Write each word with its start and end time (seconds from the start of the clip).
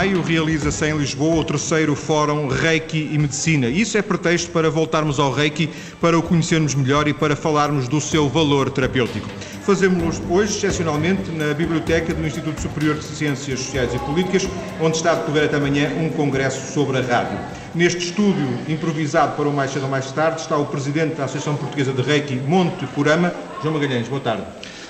maio 0.00 0.22
realiza-se 0.22 0.86
em 0.86 0.96
Lisboa 0.96 1.42
o 1.42 1.44
terceiro 1.44 1.94
Fórum 1.94 2.48
Reiki 2.48 3.10
e 3.12 3.18
Medicina. 3.18 3.68
Isso 3.68 3.98
é 3.98 4.02
pretexto 4.02 4.50
para 4.50 4.70
voltarmos 4.70 5.18
ao 5.18 5.30
Reiki, 5.30 5.68
para 6.00 6.18
o 6.18 6.22
conhecermos 6.22 6.74
melhor 6.74 7.06
e 7.06 7.12
para 7.12 7.36
falarmos 7.36 7.86
do 7.86 8.00
seu 8.00 8.26
valor 8.26 8.70
terapêutico. 8.70 9.28
Fazemos 9.62 10.18
hoje, 10.30 10.56
excepcionalmente, 10.56 11.30
na 11.32 11.52
Biblioteca 11.52 12.14
do 12.14 12.26
Instituto 12.26 12.62
Superior 12.62 12.94
de 12.94 13.04
Ciências 13.04 13.60
Sociais 13.60 13.92
e 13.94 13.98
Políticas, 13.98 14.48
onde 14.80 14.96
está 14.96 15.12
a 15.12 15.14
decorrer 15.16 15.44
até 15.44 15.58
amanhã 15.58 15.92
um 16.00 16.08
congresso 16.08 16.72
sobre 16.72 16.96
a 16.96 17.02
rádio. 17.02 17.38
Neste 17.74 18.06
estúdio, 18.06 18.48
improvisado 18.68 19.36
para 19.36 19.50
o 19.50 19.52
mais 19.52 19.70
cedo 19.70 19.82
ou 19.82 19.90
mais 19.90 20.10
tarde, 20.12 20.40
está 20.40 20.56
o 20.56 20.64
Presidente 20.64 21.16
da 21.16 21.24
Associação 21.24 21.56
Portuguesa 21.56 21.92
de 21.92 22.00
Reiki, 22.00 22.36
Monte 22.36 22.86
Curama, 22.94 23.34
João 23.60 23.74
Magalhães. 23.74 24.08
Boa 24.08 24.22
tarde. 24.22 24.44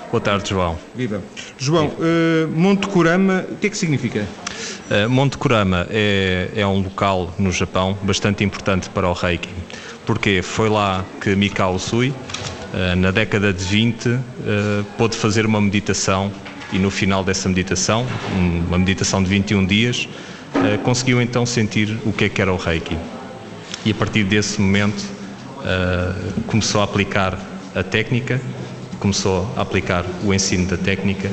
Boa 0.08 0.20
tarde, 0.20 0.50
João. 0.50 0.78
Viva. 0.94 1.20
João, 1.58 1.86
uh, 1.86 2.48
Monte 2.54 2.88
Kurama, 2.88 3.44
o 3.50 3.56
que 3.56 3.66
é 3.66 3.70
que 3.70 3.76
significa? 3.76 4.26
Uh, 4.90 5.08
Monte 5.08 5.38
Kurama 5.38 5.86
é, 5.88 6.50
é 6.56 6.66
um 6.66 6.80
local 6.80 7.32
no 7.38 7.52
Japão 7.52 7.96
bastante 8.02 8.42
importante 8.42 8.90
para 8.90 9.08
o 9.08 9.12
Reiki. 9.12 9.48
Porque 10.04 10.42
foi 10.42 10.68
lá 10.68 11.04
que 11.20 11.36
Mikao 11.36 11.78
Sui, 11.78 12.08
uh, 12.08 12.96
na 12.96 13.12
década 13.12 13.52
de 13.52 13.62
20, 13.62 14.08
uh, 14.08 14.20
pôde 14.98 15.16
fazer 15.16 15.46
uma 15.46 15.60
meditação 15.60 16.32
e 16.72 16.78
no 16.78 16.90
final 16.90 17.22
dessa 17.22 17.48
meditação, 17.48 18.04
uma 18.68 18.78
meditação 18.78 19.22
de 19.22 19.28
21 19.28 19.66
dias, 19.66 20.08
conseguiu 20.84 21.20
então 21.20 21.44
sentir 21.44 21.98
o 22.04 22.12
que 22.12 22.24
é 22.24 22.28
que 22.28 22.40
era 22.40 22.52
o 22.52 22.56
Reiki. 22.56 22.96
E 23.84 23.90
a 23.90 23.94
partir 23.94 24.22
desse 24.22 24.60
momento 24.60 25.04
começou 26.46 26.80
a 26.80 26.84
aplicar 26.84 27.36
a 27.74 27.82
técnica 27.82 28.40
começou 29.00 29.52
a 29.56 29.62
aplicar 29.62 30.04
o 30.22 30.32
ensino 30.32 30.66
da 30.66 30.76
técnica 30.76 31.28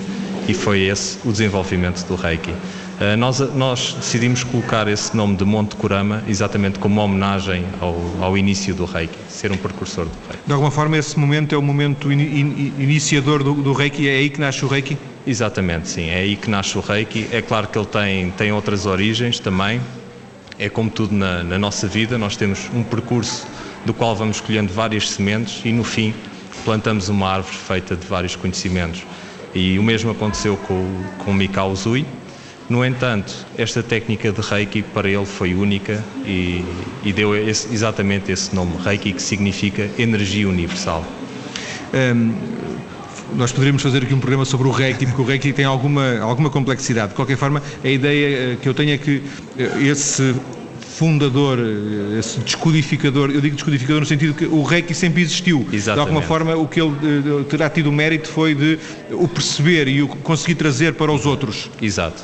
e 0.48 0.54
foi 0.54 0.84
esse 0.84 1.20
o 1.26 1.32
desenvolvimento 1.32 2.04
do 2.08 2.16
Reiki. 2.16 2.54
Uh, 3.00 3.16
nós, 3.16 3.40
nós, 3.54 3.94
decidimos 3.94 4.44
colocar 4.44 4.88
esse 4.88 5.16
nome 5.16 5.36
de 5.36 5.46
Monte 5.46 5.76
Kurama 5.76 6.24
exatamente 6.28 6.80
como 6.80 6.96
uma 6.96 7.04
homenagem 7.04 7.64
ao, 7.80 7.96
ao, 8.20 8.36
início 8.36 8.74
do 8.74 8.86
Reiki, 8.86 9.16
ser 9.30 9.52
um 9.52 9.58
precursor 9.58 10.06
do 10.06 10.12
Reiki. 10.28 10.48
De 10.48 10.52
alguma 10.52 10.72
forma, 10.72 10.98
esse 10.98 11.20
momento 11.20 11.54
é 11.54 11.58
o 11.60 11.62
momento 11.62 12.12
in, 12.12 12.20
in, 12.20 12.74
iniciador 12.80 13.44
do, 13.44 13.54
do 13.54 13.72
Reiki, 13.72 14.10
é 14.10 14.18
aí 14.18 14.32
que 14.32 14.40
nasce 14.40 14.66
o 14.66 14.68
Reiki? 14.68 14.98
Exatamente, 15.28 15.90
sim, 15.90 16.10
é 16.10 16.22
aí 16.22 16.36
que 16.36 16.50
nasce 16.50 16.76
o 16.76 16.82
Reiki. 16.82 17.28
É 17.32 17.40
claro 17.40 17.68
que 17.68 17.78
ele 17.78 17.86
tem, 17.86 18.32
tem 18.32 18.52
outras 18.52 18.88
origens 18.88 19.38
também, 19.38 19.80
é 20.58 20.68
como 20.68 20.90
tudo 20.90 21.14
na, 21.14 21.44
na 21.44 21.60
nossa 21.60 21.88
vida, 21.88 22.18
nós 22.18 22.36
temos 22.36 22.68
um 22.74 22.82
percurso 22.82 23.46
do 23.86 23.94
qual 23.94 24.16
vamos 24.16 24.38
escolhendo 24.38 24.74
várias 24.74 25.08
sementes 25.10 25.62
e 25.64 25.72
no 25.72 25.84
fim 25.84 26.16
plantamos 26.66 27.10
uma 27.10 27.30
árvore 27.30 27.56
feita 27.56 27.96
de 27.96 28.08
vários 28.08 28.36
conhecimentos. 28.36 29.06
E 29.54 29.78
o 29.78 29.84
mesmo 29.84 30.12
aconteceu 30.12 30.58
com, 30.58 31.04
com 31.20 31.32
Mikao 31.32 31.76
Zui. 31.76 32.06
No 32.70 32.84
entanto, 32.84 33.34
esta 33.58 33.82
técnica 33.82 34.32
de 34.32 34.42
Reiki 34.42 34.82
para 34.82 35.10
ele 35.10 35.26
foi 35.26 35.54
única 35.54 36.04
e, 36.26 36.66
e 37.02 37.14
deu 37.14 37.36
esse, 37.36 37.74
exatamente 37.74 38.30
esse 38.30 38.54
nome, 38.54 38.74
Reiki, 38.84 39.14
que 39.14 39.22
significa 39.22 39.90
energia 39.98 40.50
universal. 40.50 41.06
Um, 41.94 42.34
nós 43.36 43.52
poderíamos 43.52 43.82
fazer 43.82 44.04
aqui 44.04 44.14
um 44.14 44.20
programa 44.20 44.46
sobre 44.46 44.68
o 44.68 44.72
Reiki, 44.72 45.06
porque 45.06 45.22
o 45.22 45.26
Reiki 45.26 45.54
tem 45.54 45.66
alguma, 45.66 46.20
alguma 46.20 46.50
complexidade. 46.50 47.10
De 47.10 47.16
qualquer 47.16 47.38
forma, 47.38 47.62
a 47.84 47.88
ideia 47.88 48.54
eh, 48.54 48.58
que 48.62 48.68
eu 48.68 48.74
tenho 48.74 48.92
é 48.92 48.98
que 48.98 49.22
eh, 49.58 49.84
esse 49.84 50.34
fundador, 50.98 51.60
eh, 51.60 52.20
esse 52.20 52.40
descodificador, 52.40 53.30
eu 53.30 53.42
digo 53.42 53.56
descodificador 53.56 54.00
no 54.02 54.06
sentido 54.06 54.34
que 54.34 54.46
o 54.46 54.64
Reiki 54.64 54.94
sempre 54.94 55.22
existiu. 55.22 55.68
Exatamente. 55.72 55.94
De 55.94 56.00
alguma 56.00 56.22
forma, 56.22 56.56
o 56.56 56.68
que 56.68 56.82
ele 56.82 57.44
terá 57.50 57.70
tido 57.70 57.88
o 57.88 57.92
mérito 57.92 58.30
foi 58.30 58.56
de 58.56 58.80
o 59.12 59.28
perceber 59.28 59.88
e 59.88 60.02
o 60.02 60.08
conseguir 60.08 60.56
trazer 60.56 60.94
para 60.94 61.12
os 61.12 61.26
outros. 61.26 61.70
Exato, 61.82 62.24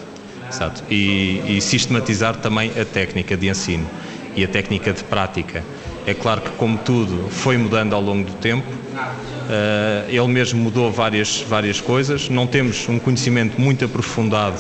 exato. 0.53 0.83
E, 0.89 1.57
e 1.57 1.61
sistematizar 1.61 2.35
também 2.37 2.71
a 2.79 2.85
técnica 2.85 3.35
de 3.35 3.49
ensino 3.49 3.87
e 4.35 4.43
a 4.43 4.47
técnica 4.47 4.93
de 4.93 5.03
prática. 5.03 5.63
É 6.05 6.13
claro 6.13 6.41
que, 6.41 6.51
como 6.51 6.77
tudo, 6.77 7.29
foi 7.29 7.57
mudando 7.57 7.93
ao 7.93 8.01
longo 8.01 8.29
do 8.29 8.35
tempo. 8.37 8.67
Uh, 8.69 10.09
ele 10.09 10.27
mesmo 10.27 10.61
mudou 10.61 10.91
várias, 10.91 11.41
várias 11.41 11.79
coisas. 11.79 12.29
Não 12.29 12.47
temos 12.47 12.87
um 12.89 12.99
conhecimento 12.99 13.59
muito 13.59 13.85
aprofundado 13.85 14.57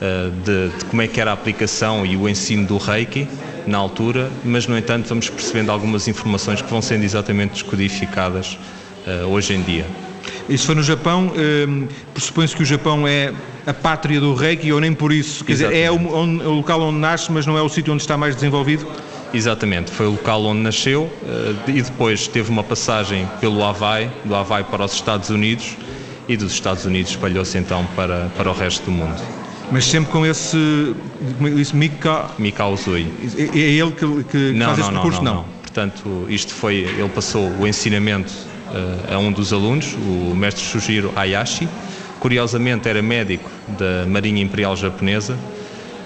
eh, 0.00 0.30
de, 0.44 0.78
de, 0.78 0.84
como 0.86 1.02
é 1.02 1.06
que 1.06 1.20
era 1.20 1.30
a 1.30 1.34
aplicação 1.34 2.06
e 2.06 2.16
o 2.16 2.26
ensino 2.26 2.66
do 2.66 2.78
Reiki 2.78 3.28
na 3.66 3.76
altura, 3.76 4.30
mas 4.42 4.66
no 4.66 4.76
entanto 4.76 5.06
vamos 5.06 5.28
percebendo 5.28 5.70
algumas 5.70 6.08
informações 6.08 6.62
que 6.62 6.70
vão 6.70 6.80
sendo 6.80 7.04
exatamente 7.04 7.52
descodificadas 7.52 8.58
uh, 9.06 9.26
hoje 9.26 9.52
em 9.52 9.60
dia. 9.60 9.84
Isso 10.48 10.66
foi 10.66 10.74
no 10.74 10.82
Japão, 10.82 11.32
um, 11.68 11.86
pressupõe-se 12.12 12.56
que 12.56 12.62
o 12.62 12.66
Japão 12.66 13.06
é 13.06 13.32
a 13.66 13.74
pátria 13.74 14.20
do 14.20 14.34
Reiki 14.34 14.72
ou 14.72 14.80
nem 14.80 14.92
por 14.92 15.12
isso? 15.12 15.44
Quer 15.44 15.52
dizer, 15.52 15.74
é 15.74 15.90
o, 15.90 16.14
onde, 16.14 16.44
o, 16.44 16.50
local 16.50 16.80
onde 16.82 16.98
nasce, 16.98 17.30
mas 17.30 17.46
não 17.46 17.56
é 17.56 17.62
o 17.62 17.68
sítio 17.68 17.92
onde 17.92 18.02
está 18.02 18.16
mais 18.16 18.34
desenvolvido? 18.34 18.86
Exatamente, 19.32 19.90
foi 19.92 20.06
o 20.06 20.12
local 20.12 20.44
onde 20.44 20.60
nasceu 20.60 21.02
uh, 21.02 21.70
e 21.70 21.80
depois 21.80 22.26
teve 22.26 22.50
uma 22.50 22.64
passagem 22.64 23.28
pelo 23.40 23.64
Havaí, 23.64 24.10
do 24.24 24.34
Havaí 24.34 24.64
para 24.64 24.84
os 24.84 24.92
Estados 24.92 25.30
Unidos 25.30 25.76
e 26.28 26.36
dos 26.36 26.52
Estados 26.52 26.84
Unidos 26.84 27.12
espalhou-se 27.12 27.56
então 27.56 27.86
para, 27.94 28.28
para 28.36 28.50
o 28.50 28.52
resto 28.52 28.84
do 28.86 28.90
mundo. 28.90 29.20
Mas 29.70 29.84
sempre 29.84 30.10
com 30.10 30.26
esse, 30.26 30.56
é 31.44 31.50
disse, 31.50 31.76
Mika... 31.76 32.26
Mika 32.38 32.66
Uzui. 32.66 33.06
É, 33.38 33.42
é 33.56 33.60
ele 33.60 33.92
que, 33.92 34.24
que 34.24 34.52
não, 34.52 34.66
faz 34.66 34.78
não, 34.78 34.84
esse 34.84 34.92
percurso? 34.92 35.22
Não, 35.22 35.34
não, 35.34 35.42
não. 35.42 35.60
Portanto, 35.60 36.26
isto 36.28 36.52
foi, 36.52 36.74
ele 36.74 37.08
passou 37.08 37.48
o 37.60 37.66
ensinamento 37.66 38.32
a 39.12 39.18
um 39.18 39.32
dos 39.32 39.52
alunos, 39.52 39.94
o 39.94 40.34
mestre 40.34 40.62
Shujiro 40.64 41.12
Hayashi. 41.16 41.68
Curiosamente 42.18 42.88
era 42.88 43.00
médico 43.00 43.50
da 43.66 44.06
Marinha 44.06 44.42
Imperial 44.42 44.76
Japonesa. 44.76 45.34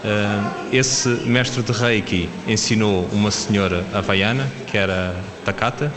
Uh, 0.04 0.70
esse 0.70 1.08
mestre 1.08 1.62
de 1.62 1.72
Reiki 1.72 2.28
ensinou 2.46 3.08
uma 3.10 3.30
senhora 3.30 3.84
havaiana, 3.92 4.46
que 4.66 4.76
era 4.76 5.16
Takata, 5.46 5.90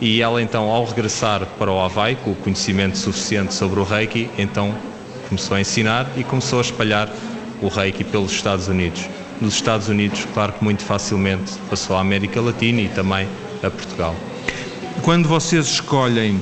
e 0.00 0.20
ela 0.20 0.42
então, 0.42 0.68
ao 0.68 0.84
regressar 0.84 1.46
para 1.56 1.70
o 1.70 1.80
Havaí, 1.80 2.16
com 2.16 2.32
o 2.32 2.34
conhecimento 2.34 2.98
suficiente 2.98 3.54
sobre 3.54 3.78
o 3.78 3.84
Reiki, 3.84 4.28
então 4.36 4.74
começou 5.28 5.56
a 5.56 5.60
ensinar 5.60 6.10
e 6.16 6.24
começou 6.24 6.58
a 6.58 6.62
espalhar 6.62 7.08
o 7.62 7.68
Reiki 7.68 8.02
pelos 8.02 8.32
Estados 8.32 8.66
Unidos. 8.66 9.08
Nos 9.40 9.54
Estados 9.54 9.88
Unidos, 9.88 10.26
claro 10.34 10.52
que 10.54 10.64
muito 10.64 10.82
facilmente 10.82 11.52
passou 11.70 11.96
à 11.96 12.00
América 12.00 12.40
Latina 12.40 12.80
e 12.80 12.88
também 12.88 13.28
a 13.62 13.70
Portugal. 13.70 14.16
Quando 15.00 15.28
vocês 15.28 15.66
escolhem 15.66 16.36
uh, 16.36 16.40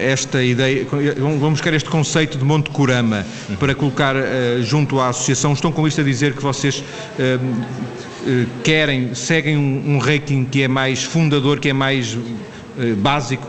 esta 0.00 0.42
ideia, 0.42 0.86
vamos 1.18 1.58
buscar 1.58 1.74
este 1.74 1.88
conceito 1.88 2.38
de 2.38 2.44
Monte 2.44 2.70
Curama 2.70 3.24
uhum. 3.48 3.56
para 3.56 3.74
colocar 3.74 4.16
uh, 4.16 4.62
junto 4.62 4.98
à 4.98 5.08
associação, 5.08 5.52
estão 5.52 5.70
com 5.70 5.86
isto 5.86 6.00
a 6.00 6.04
dizer 6.04 6.34
que 6.34 6.42
vocês 6.42 6.82
uh, 6.82 8.46
querem, 8.64 9.14
seguem 9.14 9.56
um, 9.56 9.98
ranking 9.98 10.44
que 10.44 10.62
é 10.62 10.68
mais 10.68 11.04
fundador, 11.04 11.60
que 11.60 11.68
é 11.68 11.72
mais 11.72 12.16
básico, 12.98 13.46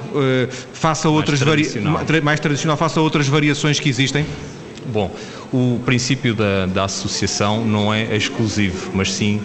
faça 0.71 1.09
mais 1.09 1.17
outras 1.17 1.39
tradicional. 1.39 1.99
mais 2.23 2.39
tradicional, 2.39 2.77
faça 2.77 3.01
outras 3.01 3.27
variações 3.27 3.79
que 3.79 3.89
existem? 3.89 4.23
Bom, 4.85 5.13
o 5.51 5.81
princípio 5.83 6.35
da, 6.35 6.67
da 6.67 6.83
associação 6.85 7.65
não 7.65 7.91
é 7.91 8.15
exclusivo, 8.15 8.91
mas 8.93 9.11
sim 9.11 9.41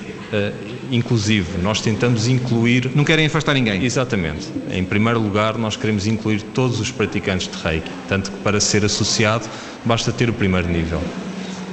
inclusivo. 0.92 1.60
Nós 1.60 1.80
tentamos 1.80 2.28
incluir. 2.28 2.90
Não 2.94 3.02
querem 3.02 3.26
afastar 3.26 3.54
ninguém? 3.54 3.82
Exatamente. 3.84 4.48
Em 4.70 4.84
primeiro 4.84 5.18
lugar, 5.18 5.56
nós 5.58 5.74
queremos 5.74 6.06
incluir 6.06 6.42
todos 6.54 6.78
os 6.78 6.90
praticantes 6.90 7.48
de 7.48 7.56
Reiki, 7.60 7.90
tanto 8.08 8.30
que 8.30 8.36
para 8.38 8.60
ser 8.60 8.84
associado 8.84 9.48
basta 9.84 10.12
ter 10.12 10.28
o 10.28 10.32
primeiro 10.32 10.68
nível. 10.68 11.02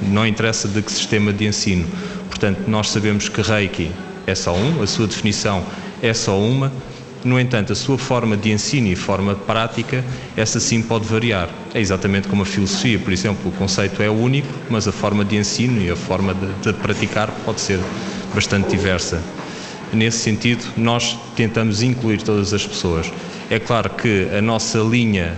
Não 0.02 0.26
interessa 0.26 0.66
de 0.66 0.80
que 0.80 0.90
sistema 0.90 1.32
de 1.32 1.46
ensino. 1.46 1.86
Portanto, 2.28 2.62
nós 2.66 2.88
sabemos 2.88 3.28
que 3.28 3.42
Reiki 3.42 3.90
é 4.26 4.34
só 4.34 4.56
um, 4.56 4.82
a 4.82 4.86
sua 4.86 5.06
definição 5.06 5.62
é 6.02 6.14
só 6.14 6.38
uma, 6.38 6.72
no 7.22 7.38
entanto, 7.38 7.72
a 7.72 7.76
sua 7.76 7.98
forma 7.98 8.36
de 8.36 8.50
ensino 8.50 8.88
e 8.88 8.96
forma 8.96 9.34
de 9.34 9.40
prática, 9.42 10.02
essa 10.36 10.58
sim 10.58 10.80
pode 10.80 11.04
variar. 11.04 11.50
É 11.74 11.80
exatamente 11.80 12.28
como 12.28 12.42
a 12.42 12.46
filosofia, 12.46 12.98
por 12.98 13.12
exemplo, 13.12 13.50
o 13.50 13.52
conceito 13.52 14.02
é 14.02 14.08
único, 14.08 14.48
mas 14.70 14.88
a 14.88 14.92
forma 14.92 15.22
de 15.24 15.36
ensino 15.36 15.82
e 15.82 15.90
a 15.90 15.96
forma 15.96 16.34
de, 16.34 16.46
de 16.62 16.72
praticar 16.72 17.30
pode 17.44 17.60
ser 17.60 17.78
bastante 18.34 18.68
diversa. 18.70 19.22
Nesse 19.92 20.18
sentido, 20.18 20.64
nós 20.76 21.18
tentamos 21.34 21.82
incluir 21.82 22.22
todas 22.22 22.52
as 22.52 22.66
pessoas. 22.66 23.10
É 23.50 23.58
claro 23.58 23.90
que 23.90 24.28
a 24.36 24.40
nossa 24.40 24.78
linha 24.78 25.34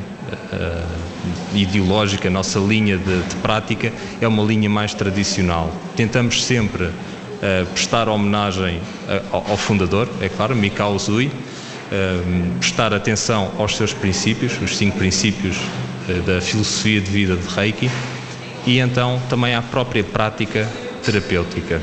uh, 0.53 1.57
ideológica, 1.57 2.29
a 2.29 2.31
nossa 2.31 2.59
linha 2.59 2.99
de, 2.99 3.23
de, 3.23 3.37
prática 3.37 3.93
é 4.21 4.29
uma 4.29 4.43
linha 4.43 4.69
mais 4.69 4.93
tradicional. 4.93 5.75
Tentamos 5.97 6.45
sempre 6.45 6.85
uh, 6.85 6.93
prestar 7.73 8.09
homenagem 8.09 8.77
uh, 8.77 9.37
ao, 9.37 9.51
ao 9.53 9.57
fundador, 9.57 10.09
é 10.21 10.29
claro, 10.29 10.55
Mikao 10.55 10.99
Zui, 10.99 11.31
Ehm, 11.93 12.59
prestar 12.59 12.95
atenção 12.95 13.53
aos 13.59 13.77
seus 13.77 13.93
princípios, 13.93 14.59
os 14.63 14.79
cinco 14.79 14.97
princípios 14.97 15.59
eh, 16.09 16.15
da 16.25 16.41
filosofia 16.41 17.03
de 17.03 17.11
vida 17.11 17.37
de 17.37 17.47
Reiki, 17.47 17.91
e 18.67 18.79
então 18.79 19.21
também 19.29 19.55
à 19.55 19.61
própria 19.61 20.03
prática 20.03 20.67
terapêutica. 21.05 21.83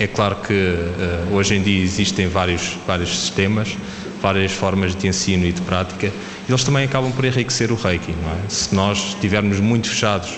É 0.00 0.06
claro 0.06 0.36
que 0.36 0.52
uh, 0.52 1.34
hoje 1.34 1.56
em 1.56 1.62
dia 1.62 1.82
existem 1.82 2.28
vários, 2.28 2.76
vários 2.86 3.10
sistemas, 3.10 3.76
várias 4.22 4.52
formas 4.52 4.94
de 4.94 5.08
ensino 5.08 5.44
e 5.44 5.52
de 5.52 5.60
prática, 5.62 6.06
e 6.06 6.50
eles 6.50 6.62
também 6.62 6.84
acabam 6.84 7.10
por 7.10 7.24
enriquecer 7.24 7.72
o 7.72 7.74
Reiki. 7.74 8.12
É? 8.12 8.48
Se 8.48 8.74
nós 8.74 9.08
estivermos 9.08 9.58
muito 9.58 9.88
fechados 9.88 10.30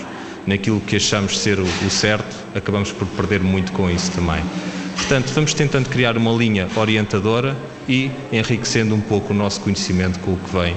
naquilo 0.47 0.81
que 0.81 0.95
achamos 0.95 1.39
ser 1.39 1.59
o, 1.59 1.63
o 1.63 1.89
certo, 1.89 2.35
acabamos 2.55 2.91
por 2.91 3.07
perder 3.09 3.41
muito 3.41 3.71
com 3.71 3.89
isso 3.89 4.11
também. 4.11 4.43
Portanto, 4.95 5.31
vamos 5.33 5.53
tentando 5.53 5.89
criar 5.89 6.17
uma 6.17 6.31
linha 6.31 6.67
orientadora 6.75 7.55
e 7.87 8.09
enriquecendo 8.31 8.95
um 8.95 9.01
pouco 9.01 9.31
o 9.33 9.35
nosso 9.35 9.61
conhecimento 9.61 10.19
com 10.19 10.33
o 10.33 10.37
que 10.37 10.55
vem 10.55 10.75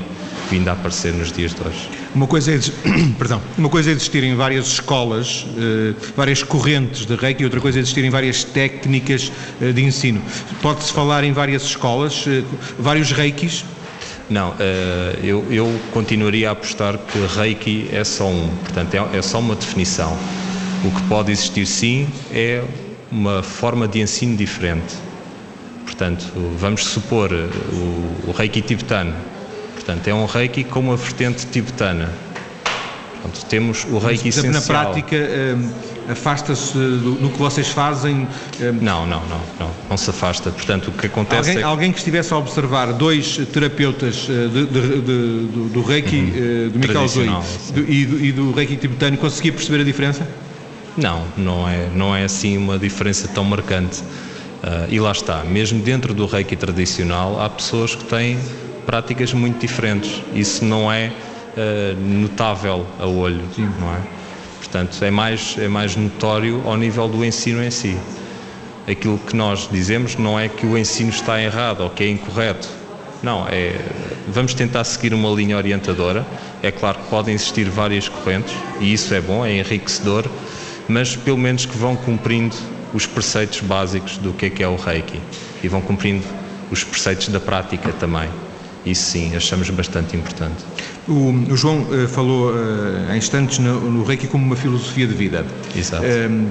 vindo 0.51 0.69
a 0.69 0.73
aparecer 0.73 1.13
nos 1.13 1.33
dias 1.33 1.55
de 1.55 1.63
hoje. 1.63 2.04
Uma 2.15 2.29
coisa 2.29 2.53
é, 2.53 2.61
perdão, 3.19 3.43
uma 3.59 3.69
coisa 3.69 3.91
é 3.91 3.93
existirem 3.93 4.37
várias 4.37 4.67
escolas, 4.69 5.45
eh, 5.59 5.95
várias 6.17 6.45
correntes 6.45 7.05
de 7.07 7.17
reiki, 7.17 7.43
e 7.43 7.45
outra 7.45 7.61
coisa 7.61 7.79
é 7.79 7.81
existirem 7.81 8.09
várias 8.09 8.45
técnicas 8.45 9.33
eh, 9.61 9.73
de 9.73 9.83
ensino. 9.83 10.23
Pode-se 10.63 10.93
falar 10.93 11.25
em 11.25 11.33
várias 11.33 11.65
escolas, 11.65 12.25
eh, 12.29 12.45
vários 12.79 13.11
reikis? 13.11 13.65
Não, 14.31 14.55
eu, 15.23 15.45
eu, 15.51 15.81
continuaria 15.93 16.49
a 16.49 16.53
apostar 16.53 16.97
que 16.97 17.19
reiki 17.37 17.91
é 17.93 18.03
só 18.05 18.27
um, 18.27 18.49
portanto 18.63 18.95
é, 18.95 19.19
é 19.19 19.21
só 19.21 19.39
uma 19.39 19.55
definição. 19.55 20.17
O 20.83 20.91
que 20.91 21.03
pode 21.09 21.31
existir 21.31 21.67
sim 21.67 22.09
é 22.33 22.65
uma 23.13 23.43
forma 23.43 23.87
de 23.87 24.01
ensino 24.01 24.35
diferente. 24.35 24.95
Portanto, 25.85 26.25
vamos 26.59 26.85
supor 26.85 27.31
o, 27.33 28.31
o 28.31 28.35
reiki 28.35 28.63
tibetano, 28.63 29.15
Portanto, 29.85 30.09
é 30.09 30.15
um 30.15 30.25
reiki 30.25 30.65
com 30.65 30.81
uma 30.81 30.97
vertente 30.97 31.47
tibetana. 31.47 32.11
Portanto, 33.21 33.45
temos 33.51 33.85
o 33.85 33.99
reiki 33.99 34.25
Mas, 34.27 34.39
essencial. 34.39 34.53
Na 34.53 34.61
prática, 34.63 35.15
hum, 35.17 35.71
afasta-se 36.09 36.73
do, 36.73 37.17
do, 37.17 37.29
que 37.29 37.39
vocês 37.39 37.69
fazem? 37.69 38.27
Hum... 38.61 38.79
Não, 38.81 39.07
não, 39.07 39.21
não, 39.27 39.41
não, 39.61 39.71
não 39.91 39.97
se 39.99 40.09
afasta. 40.09 40.51
Portanto, 40.51 40.89
o 40.89 40.93
que 40.93 41.07
acontece 41.07 41.51
alguém, 41.51 41.57
é 41.57 41.57
que... 41.59 41.63
alguém 41.63 41.93
que 41.93 41.99
estivesse 41.99 42.33
a 42.33 42.39
observar 42.39 42.95
dois 42.95 43.37
terapeutas 43.53 44.27
eh, 44.31 44.49
de, 44.49 44.67
de, 44.67 45.01
de, 45.03 45.69
do, 45.69 45.83
reiki, 45.83 46.17
uhum. 46.17 46.71
do 46.71 46.79
Mikao 46.79 47.07
Zui 47.07 47.29
e, 47.87 48.07
do, 48.07 48.25
e 48.25 48.33
do 48.33 48.53
reiki 48.53 48.77
tibetano, 48.77 49.19
conseguia 49.19 49.53
perceber 49.53 49.83
a 49.83 49.85
diferença? 49.85 50.27
Não, 50.97 51.25
não 51.37 51.69
é, 51.69 51.91
não 51.95 52.17
é 52.17 52.25
assim 52.25 52.57
uma 52.57 52.79
diferença 52.79 53.29
tão 53.29 53.45
marcante. 53.45 54.01
Uh, 54.01 54.89
e 54.89 54.99
lá 54.99 55.13
está, 55.13 55.45
mesmo 55.45 55.83
dentro 55.83 56.15
do 56.15 56.25
reiki 56.25 56.57
tradicional, 56.57 57.39
há 57.39 57.51
pessoas 57.51 57.95
que 57.95 58.05
têm 58.05 58.39
práticas 58.85 59.33
muito 59.33 59.61
diferentes. 59.61 60.23
Isso 60.35 60.65
não 60.65 60.91
é 60.93 61.11
uh, 61.57 62.01
notável 62.01 62.87
a 62.99 63.07
olho, 63.07 63.43
Sim. 63.55 63.69
não 63.81 63.95
é? 63.95 64.01
Portanto, 64.59 65.05
é 65.05 65.11
mais, 65.11 65.57
é 65.59 65.69
mais 65.69 65.95
notório 65.95 66.63
ao 66.67 66.77
nível 66.77 67.09
do 67.09 67.25
ensino 67.25 67.63
em 67.63 67.71
si. 67.71 67.97
Aquilo 68.89 69.19
que 69.19 69.37
nós 69.37 69.69
dizemos 69.71 70.17
não 70.17 70.39
é 70.39 70.49
que 70.49 70.67
o 70.67 70.77
ensino 70.77 71.11
está 71.11 71.41
errado 71.41 71.83
ou 71.83 71.91
que 71.91 72.05
é 72.05 72.11
incorreto. 72.11 72.69
Não, 73.23 73.47
é, 73.49 73.81
vamos 74.29 74.53
tentar 74.53 74.85
seguir 74.85 75.15
uma 75.15 75.31
linha 75.31 75.57
orientadora. 75.57 76.27
É 76.63 76.71
claro 76.71 76.99
que 76.99 77.09
podem 77.09 77.35
existir 77.35 77.69
várias 77.69 78.09
correntes 78.09 78.55
e 78.81 78.93
isso 78.93 79.15
é 79.15 79.21
bom, 79.21 79.47
é 79.47 79.53
enriquecedor, 79.59 80.25
mas 80.89 81.17
pelo 81.17 81.39
menos 81.39 81.65
que 81.65 81.77
vão 81.77 81.97
cumprindo 81.97 82.57
os 82.93 83.07
preceitos 83.07 83.61
básicos 83.61 84.19
do 84.19 84.33
que 84.33 84.47
é 84.47 84.51
que 84.51 84.63
é 84.63 84.69
o 84.69 84.77
Reiki 84.77 85.21
e 85.63 85.69
vão 85.69 85.81
cumprindo 85.81 86.25
os 86.71 86.85
preceitos 86.85 87.29
da 87.29 87.41
prática 87.41 87.93
também. 87.93 88.29
Isso 88.85 89.11
sim, 89.11 89.35
achamos 89.35 89.71
bastante 89.71 90.17
importante. 90.17 90.65
O, 91.09 91.31
o 91.51 91.57
João 91.57 91.83
uh, 91.83 92.07
falou 92.07 92.51
uh, 92.51 93.11
há 93.11 93.17
instantes 93.17 93.59
no, 93.59 93.81
no, 93.81 94.05
Reiki 94.05 94.27
como 94.27 94.45
uma 94.45 94.57
filosofia 94.57 95.07
de 95.07 95.15
vida. 95.15 95.45
Exato. 95.75 96.05
Uh, 96.05 96.47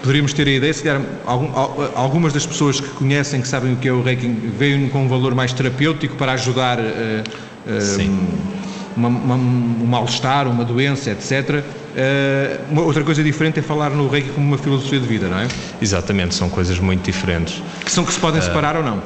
poderíamos 0.00 0.32
ter 0.32 0.48
a 0.48 0.50
ideia, 0.50 0.72
se 0.72 0.82
calhar, 0.82 1.02
algum, 1.24 1.48
algumas 1.94 2.32
das 2.32 2.44
pessoas 2.44 2.80
que 2.80 2.88
conhecem, 2.90 3.40
que 3.40 3.46
sabem 3.46 3.72
o 3.72 3.76
que 3.76 3.86
é 3.86 3.92
o 3.92 4.02
Reiki, 4.02 4.26
veem 4.26 4.88
com 4.88 5.04
um 5.04 5.08
valor 5.08 5.34
mais 5.34 5.52
terapêutico 5.52 6.16
para 6.16 6.32
ajudar 6.32 6.80
uh, 6.80 7.22
uma, 8.96 9.08
uma, 9.08 9.34
um 9.36 9.86
mal-estar, 9.86 10.48
uma 10.48 10.64
doença, 10.64 11.10
etc. 11.10 11.62
uma 12.70 12.82
outra 12.82 13.04
coisa 13.04 13.22
diferente 13.22 13.60
é 13.60 13.62
falar 13.62 13.90
no 13.90 14.08
Reiki 14.08 14.30
como 14.30 14.46
uma 14.46 14.58
filosofia 14.58 14.98
de 14.98 15.06
vida, 15.06 15.28
não 15.28 15.38
é? 15.38 15.48
Exatamente, 15.80 16.34
são 16.34 16.48
coisas 16.48 16.80
muito 16.80 17.04
diferentes. 17.04 17.62
Que 17.84 17.92
são 17.92 18.04
que 18.04 18.12
se 18.12 18.18
podem 18.18 18.40
separar 18.40 18.76
ou 18.76 18.82
não? 18.82 19.02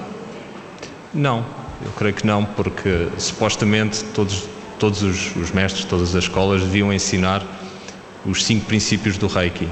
Não, 1.13 1.45
eu 1.85 1.91
creio 1.93 2.15
que 2.15 2.27
não, 2.27 2.45
porque 2.45 3.09
supostamente 3.19 4.05
todos, 4.15 4.45
todos 4.79 5.03
os, 5.03 5.35
os 5.37 5.51
mestres, 5.51 5.85
todas 5.85 6.15
as 6.15 6.25
escolas 6.25 6.63
deviam 6.63 6.93
ensinar 6.93 7.43
os 8.25 8.45
cinco 8.45 8.67
princípios 8.67 9.17
do 9.17 9.27
Reiki. 9.27 9.69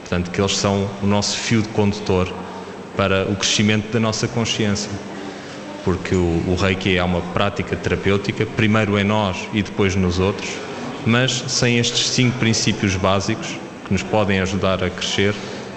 Portanto, 0.00 0.30
que 0.30 0.40
eles 0.40 0.56
são 0.56 0.88
o 1.02 1.06
nosso 1.06 1.36
fio 1.36 1.62
de 1.62 1.68
condutor 1.68 2.32
para 2.96 3.24
o 3.30 3.36
crescimento 3.36 3.92
da 3.92 4.00
nossa 4.00 4.26
consciência. 4.26 4.90
Porque 5.84 6.14
o, 6.14 6.42
o 6.48 6.56
Reiki 6.60 6.96
é 6.96 7.04
uma 7.04 7.20
prática 7.20 7.76
terapêutica, 7.76 8.44
primeiro 8.44 8.98
em 8.98 9.04
nós 9.04 9.36
e 9.52 9.62
depois 9.62 9.94
nos 9.94 10.18
outros, 10.18 10.50
mas 11.06 11.44
sem 11.48 11.78
estes 11.78 12.08
cinco 12.10 12.38
princípios 12.38 12.96
básicos 12.96 13.48
que 13.86 13.92
nos 13.92 14.02
podem 14.02 14.40
ajudar 14.40 14.82
a 14.84 14.90
crescer, 14.90 15.34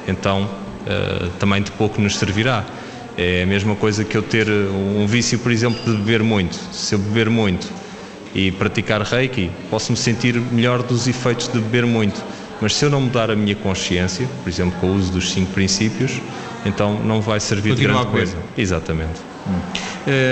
então 0.08 0.44
uh, 0.44 1.30
também 1.40 1.62
de 1.62 1.72
pouco 1.72 2.02
nos 2.02 2.18
servirá. 2.18 2.66
É 3.18 3.44
a 3.44 3.45
mesma 3.45 3.75
coisa 3.75 4.04
que 4.04 4.18
eu 4.18 4.24
ter 4.24 4.50
um 4.50 5.06
vício, 5.06 5.38
por 5.39 5.51
exemplo, 5.51 5.80
de 5.83 5.98
beber 6.00 6.24
muito. 6.24 6.56
Se 6.71 6.95
eu 6.95 7.00
beber 7.00 7.30
muito 7.30 7.68
e 8.33 8.51
praticar 8.51 9.01
reiki, 9.01 9.51
posso 9.69 9.92
me 9.92 9.98
sentir 9.98 10.36
melhor 10.51 10.81
dos 10.81 11.07
efeitos 11.07 11.48
de 11.48 11.60
beber 11.60 11.86
muito. 11.86 12.24
Mas 12.60 12.75
se 12.75 12.86
eu 12.86 12.89
não 12.89 13.01
mudar 13.01 13.30
a 13.30 13.36
minha 13.36 13.56
consciência, 13.56 14.27
por 14.42 14.50
exemplo, 14.50 14.80
com 14.80 14.88
o 14.88 14.95
uso 14.95 15.12
dos 15.12 15.31
cinco 15.31 15.51
princípios, 15.51 16.21
então 16.65 16.98
não 17.04 17.21
vai 17.21 17.39
servir 17.39 17.71
Continua 17.71 17.94
de 17.94 18.00
grande 18.00 18.12
coisa. 18.12 18.38
Exatamente. 18.57 19.21
Hum. 19.48 19.60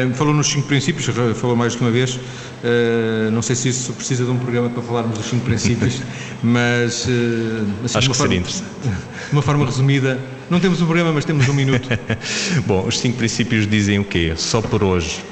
Uh, 0.09 0.13
falou 0.13 0.33
nos 0.33 0.47
cinco 0.47 0.67
princípios, 0.67 1.05
falou 1.35 1.55
mais 1.55 1.73
de 1.73 1.81
uma 1.81 1.91
vez. 1.91 2.15
Uh, 2.15 3.31
não 3.31 3.41
sei 3.41 3.55
se 3.55 3.69
isso 3.69 3.93
precisa 3.93 4.23
de 4.23 4.31
um 4.31 4.37
programa 4.37 4.69
para 4.69 4.81
falarmos 4.81 5.17
dos 5.17 5.27
cinco 5.27 5.45
princípios, 5.45 6.01
mas. 6.41 7.05
Uh, 7.05 7.65
assim, 7.83 7.97
Acho 7.97 8.09
que 8.09 8.15
forma, 8.15 8.33
seria 8.33 8.39
interessante. 8.39 8.71
De 9.31 9.33
uma 9.33 9.41
forma 9.41 9.65
resumida, 9.65 10.19
não 10.51 10.59
temos 10.59 10.81
um 10.81 10.85
programa, 10.85 11.13
mas 11.13 11.23
temos 11.23 11.47
um 11.47 11.53
minuto. 11.53 11.87
Bom, 12.67 12.85
os 12.85 12.99
cinco 12.99 13.17
princípios 13.17 13.65
dizem 13.65 13.99
o 13.99 14.03
quê? 14.03 14.33
Só 14.35 14.61
por 14.61 14.83
hoje 14.83 15.23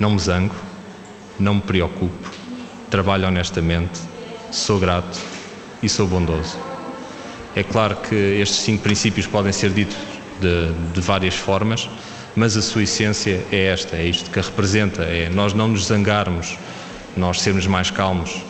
não 0.00 0.12
me 0.12 0.18
zango, 0.18 0.54
não 1.38 1.56
me 1.56 1.60
preocupo, 1.60 2.30
trabalho 2.90 3.28
honestamente, 3.28 4.00
sou 4.50 4.80
grato 4.80 5.20
e 5.82 5.88
sou 5.88 6.06
bondoso. 6.06 6.56
É 7.54 7.62
claro 7.62 7.96
que 7.96 8.14
estes 8.14 8.60
cinco 8.60 8.82
princípios 8.82 9.26
podem 9.26 9.52
ser 9.52 9.70
ditos 9.70 9.98
de, 10.40 10.72
de 10.94 11.00
várias 11.02 11.34
formas, 11.34 11.86
mas 12.34 12.56
a 12.56 12.62
sua 12.62 12.84
essência 12.84 13.44
é 13.52 13.66
esta, 13.66 13.96
é 13.96 14.06
isto 14.06 14.30
que 14.30 14.38
a 14.38 14.42
representa, 14.42 15.02
é 15.02 15.28
nós 15.28 15.52
não 15.52 15.68
nos 15.68 15.88
zangarmos, 15.88 16.56
nós 17.14 17.42
sermos 17.42 17.66
mais 17.66 17.90
calmos, 17.90 18.42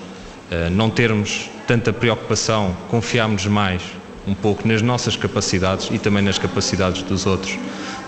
eh, 0.49 0.71
não 0.71 0.91
termos 0.91 1.51
tanta 1.67 1.93
preocupação, 1.93 2.77
confiarmos 2.89 3.47
mais, 3.47 3.83
um 4.27 4.35
pouco 4.35 4.67
nas 4.67 4.83
nossas 4.83 5.17
capacidades 5.17 5.89
e 5.91 5.99
também 5.99 6.23
nas 6.23 6.39
capacidades 6.39 7.03
dos 7.03 7.27
outros. 7.27 7.57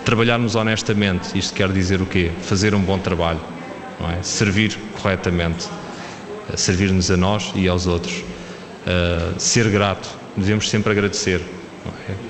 Trabalharmos 0.03 0.55
honestamente, 0.55 1.37
isto 1.37 1.53
quer 1.53 1.71
dizer 1.71 2.01
o 2.01 2.05
quê? 2.05 2.31
Fazer 2.41 2.75
um 2.75 2.81
bom 2.81 2.97
trabalho, 2.97 3.39
é? 4.17 4.21
servir 4.21 4.77
corretamente, 4.93 5.67
eh, 6.51 6.57
servir-nos 6.57 7.09
a 7.11 7.17
nós 7.17 7.51
e 7.55 7.67
aos 7.67 7.87
outros. 7.87 8.23
Uh, 8.79 9.37
ser 9.37 9.69
grato, 9.69 10.09
devemos 10.35 10.69
sempre 10.69 10.91
agradecer, 10.91 11.41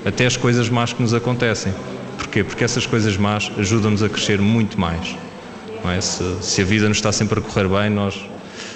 é? 0.04 0.08
até 0.08 0.26
as 0.26 0.36
coisas 0.36 0.68
más 0.68 0.92
que 0.92 1.00
nos 1.00 1.14
acontecem. 1.14 1.72
Porquê? 2.18 2.44
Porque 2.44 2.64
essas 2.64 2.84
coisas 2.86 3.16
más 3.16 3.50
ajudam-nos 3.56 4.02
a 4.02 4.08
crescer 4.08 4.40
muito 4.40 4.78
mais. 4.78 5.16
É? 5.96 6.00
Se, 6.00 6.22
se 6.42 6.60
a 6.60 6.64
vida 6.64 6.86
nos 6.88 6.98
está 6.98 7.10
sempre 7.12 7.38
a 7.38 7.42
correr 7.42 7.66
bem, 7.66 7.88
nós 7.88 8.20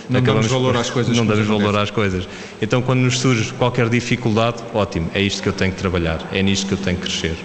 não 0.08 0.20
damos 0.20 0.46
valor 0.46 0.76
às 0.76 0.88
coisas. 0.90 1.16
Não 1.16 1.26
damos 1.26 1.46
valor 1.46 1.76
às 1.76 1.90
coisas. 1.90 2.28
Então, 2.60 2.82
quando 2.82 3.00
nos 3.00 3.18
surge 3.18 3.52
qualquer 3.54 3.88
dificuldade, 3.88 4.62
ótimo, 4.72 5.10
é 5.14 5.20
isto 5.20 5.42
que 5.42 5.48
eu 5.48 5.52
tenho 5.52 5.72
que 5.72 5.78
trabalhar, 5.78 6.28
é 6.32 6.42
nisto 6.42 6.66
que 6.66 6.72
eu 6.72 6.78
tenho 6.78 6.96
que 6.96 7.04
crescer. 7.04 7.36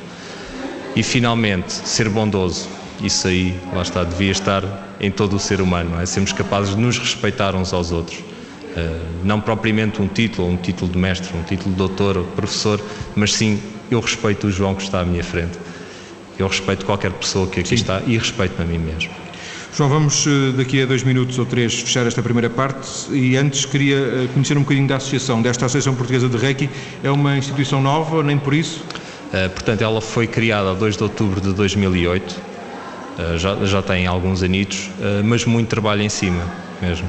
E 0.95 1.03
finalmente, 1.03 1.71
ser 1.71 2.09
bondoso. 2.09 2.67
Isso 3.01 3.27
aí, 3.27 3.57
lá 3.73 3.81
está, 3.81 4.03
devia 4.03 4.31
estar 4.31 4.63
em 4.99 5.09
todo 5.09 5.35
o 5.35 5.39
ser 5.39 5.61
humano, 5.61 5.99
é? 6.01 6.05
Sermos 6.05 6.33
capazes 6.33 6.75
de 6.75 6.81
nos 6.81 6.97
respeitar 6.97 7.55
uns 7.55 7.71
aos 7.71 7.91
outros. 7.91 8.19
Uh, 8.19 8.99
não 9.23 9.39
propriamente 9.39 10.01
um 10.01 10.07
título, 10.07 10.49
um 10.49 10.57
título 10.57 10.91
de 10.91 10.97
mestre, 10.97 11.35
um 11.35 11.43
título 11.43 11.71
de 11.71 11.77
doutor 11.77 12.17
ou 12.17 12.23
professor, 12.25 12.81
mas 13.15 13.33
sim, 13.33 13.59
eu 13.89 13.99
respeito 13.99 14.47
o 14.47 14.51
João 14.51 14.75
que 14.75 14.83
está 14.83 14.99
à 14.99 15.05
minha 15.05 15.23
frente. 15.23 15.57
Eu 16.37 16.47
respeito 16.47 16.85
qualquer 16.85 17.11
pessoa 17.11 17.47
que 17.47 17.59
aqui 17.59 17.69
sim. 17.69 17.75
está 17.75 18.01
e 18.05 18.17
respeito-me 18.17 18.63
a 18.63 18.67
mim 18.67 18.77
mesmo. 18.77 19.11
João, 19.71 19.87
vamos 19.87 20.25
eh, 20.25 20.51
daqui 20.57 20.81
a 20.81 20.85
dois 20.85 21.03
minutos 21.03 21.37
ou 21.37 21.45
três 21.45 21.81
fechar 21.81 22.05
esta 22.05 22.23
primeira 22.23 22.49
parte 22.49 22.87
e 23.11 23.37
antes 23.37 23.65
queria 23.65 23.97
eh, 23.97 24.27
conhecer 24.33 24.57
um 24.57 24.61
bocadinho 24.61 24.87
da 24.87 24.95
associação, 24.95 25.41
desta 25.41 25.67
Associação 25.67 25.93
Portuguesa 25.93 26.27
de 26.27 26.37
Reiki. 26.37 26.69
É 27.03 27.11
uma 27.11 27.37
instituição 27.37 27.79
nova, 27.79 28.23
nem 28.23 28.37
por 28.37 28.53
isso? 28.53 28.83
Uh, 29.31 29.47
portanto, 29.51 29.83
ela 29.83 30.01
foi 30.01 30.25
criada 30.25 30.71
a 30.71 30.73
2 30.73 30.97
de 30.97 31.03
outubro 31.03 31.39
de 31.39 31.53
2008, 31.53 32.31
uh, 32.31 33.37
já, 33.37 33.63
já 33.63 33.81
tem 33.81 34.07
alguns 34.07 34.41
anitos, 34.41 34.89
mas 35.23 35.45
muito 35.45 35.67
trabalho 35.67 36.01
em 36.01 36.09
cima 36.09 36.43
mesmo. 36.81 37.07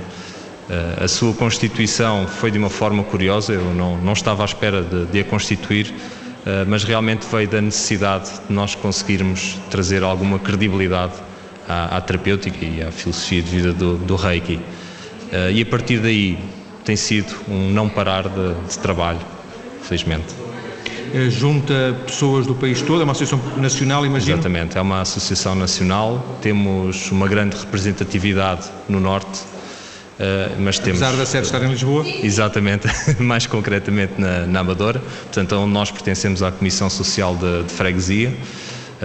a 1.02 1.09
sua 1.09 1.33
constituição 1.33 2.26
foi 2.26 2.50
de 2.50 2.59
uma 2.59 2.69
forma 2.69 3.02
curiosa, 3.02 3.55
eu 3.55 3.75
não, 3.75 3.97
não 3.97 4.12
estava 4.12 4.43
à 4.43 4.45
espera 4.45 4.83
de, 4.83 5.07
de 5.07 5.21
a 5.21 5.25
constituir, 5.25 5.95
mas 6.69 6.85
realmente 6.85 7.26
veio 7.26 7.49
da 7.49 7.61
necessidade 7.61 8.31
de 8.47 8.52
nós 8.52 8.75
conseguirmos 8.75 9.59
trazer 9.71 10.02
alguma 10.02 10.38
credibilidade 10.38 11.14
à, 11.70 11.96
à 11.96 12.00
terapêutica 12.00 12.64
e 12.64 12.82
à 12.82 12.90
filosofia 12.90 13.42
de 13.42 13.50
vida 13.50 13.72
do, 13.72 13.96
do 13.96 14.16
Reiki. 14.16 14.56
Uh, 14.56 15.50
e 15.52 15.62
a 15.62 15.66
partir 15.66 15.98
daí 16.00 16.38
tem 16.84 16.96
sido 16.96 17.32
um 17.48 17.70
não 17.70 17.88
parar 17.88 18.28
de, 18.28 18.54
de 18.68 18.78
trabalho, 18.78 19.20
felizmente. 19.82 20.34
Eh, 21.14 21.28
junta 21.30 21.96
pessoas 22.06 22.46
do 22.46 22.54
país 22.54 22.82
todo, 22.82 23.00
é 23.00 23.04
uma 23.04 23.12
associação 23.12 23.40
nacional, 23.56 24.04
imagino? 24.06 24.34
Exatamente, 24.34 24.78
é 24.78 24.80
uma 24.80 25.00
associação 25.00 25.54
nacional, 25.54 26.38
temos 26.40 27.10
uma 27.10 27.28
grande 27.28 27.56
representatividade 27.56 28.68
no 28.88 29.00
Norte, 29.00 29.50
Uh, 30.20 30.52
mas 30.60 30.78
temos, 30.78 31.00
Apesar 31.00 31.16
da 31.16 31.24
sede 31.24 31.46
estar 31.46 31.62
em 31.62 31.70
Lisboa? 31.70 32.04
Exatamente, 32.06 32.86
mais 33.18 33.46
concretamente 33.46 34.20
na, 34.20 34.46
na 34.46 34.60
Amadora, 34.60 35.00
portanto 35.00 35.56
onde 35.56 35.72
nós 35.72 35.90
pertencemos 35.90 36.42
à 36.42 36.52
Comissão 36.52 36.90
Social 36.90 37.34
de, 37.34 37.62
de 37.62 37.72
Freguesia, 37.72 38.30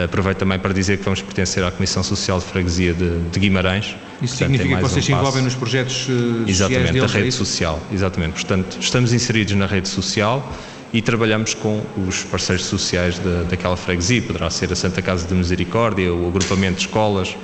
aproveito 0.03 0.37
também 0.37 0.59
para 0.59 0.73
dizer 0.73 0.97
que 0.97 1.03
vamos 1.03 1.21
pertencer 1.21 1.63
à 1.63 1.71
Comissão 1.71 2.03
Social 2.03 2.39
de 2.39 2.45
Freguesia 2.45 2.93
de, 2.93 3.19
de 3.29 3.39
Guimarães. 3.39 3.95
Isso 4.21 4.37
portanto, 4.37 4.37
significa 4.37 4.75
que 4.75 4.81
vocês 4.81 5.05
um 5.05 5.07
se 5.07 5.13
envolvem 5.13 5.43
nos 5.43 5.55
projetos 5.55 6.07
uh, 6.09 6.43
Exatamente, 6.47 6.93
deles, 6.93 7.11
a 7.11 7.13
rede 7.13 7.27
é 7.29 7.31
social, 7.31 7.81
exatamente, 7.91 8.33
portanto 8.33 8.77
estamos 8.79 9.13
inseridos 9.13 9.53
na 9.53 9.65
rede 9.65 9.87
social, 9.87 10.53
e 10.95 11.01
trabalhamos 11.01 11.53
com 11.53 11.81
os 12.07 12.23
parceiros 12.23 12.65
sociais 12.65 13.19
daquela 13.49 13.75
freguesia, 13.75 14.21
poderá 14.21 14.49
ser 14.49 14.71
a 14.71 14.75
Santa 14.77 15.01
Casa 15.01 15.27
de 15.27 15.33
Misericórdia, 15.33 16.13
o 16.13 16.25
agrupamento 16.29 16.77
de 16.77 16.85
escolas, 16.85 17.35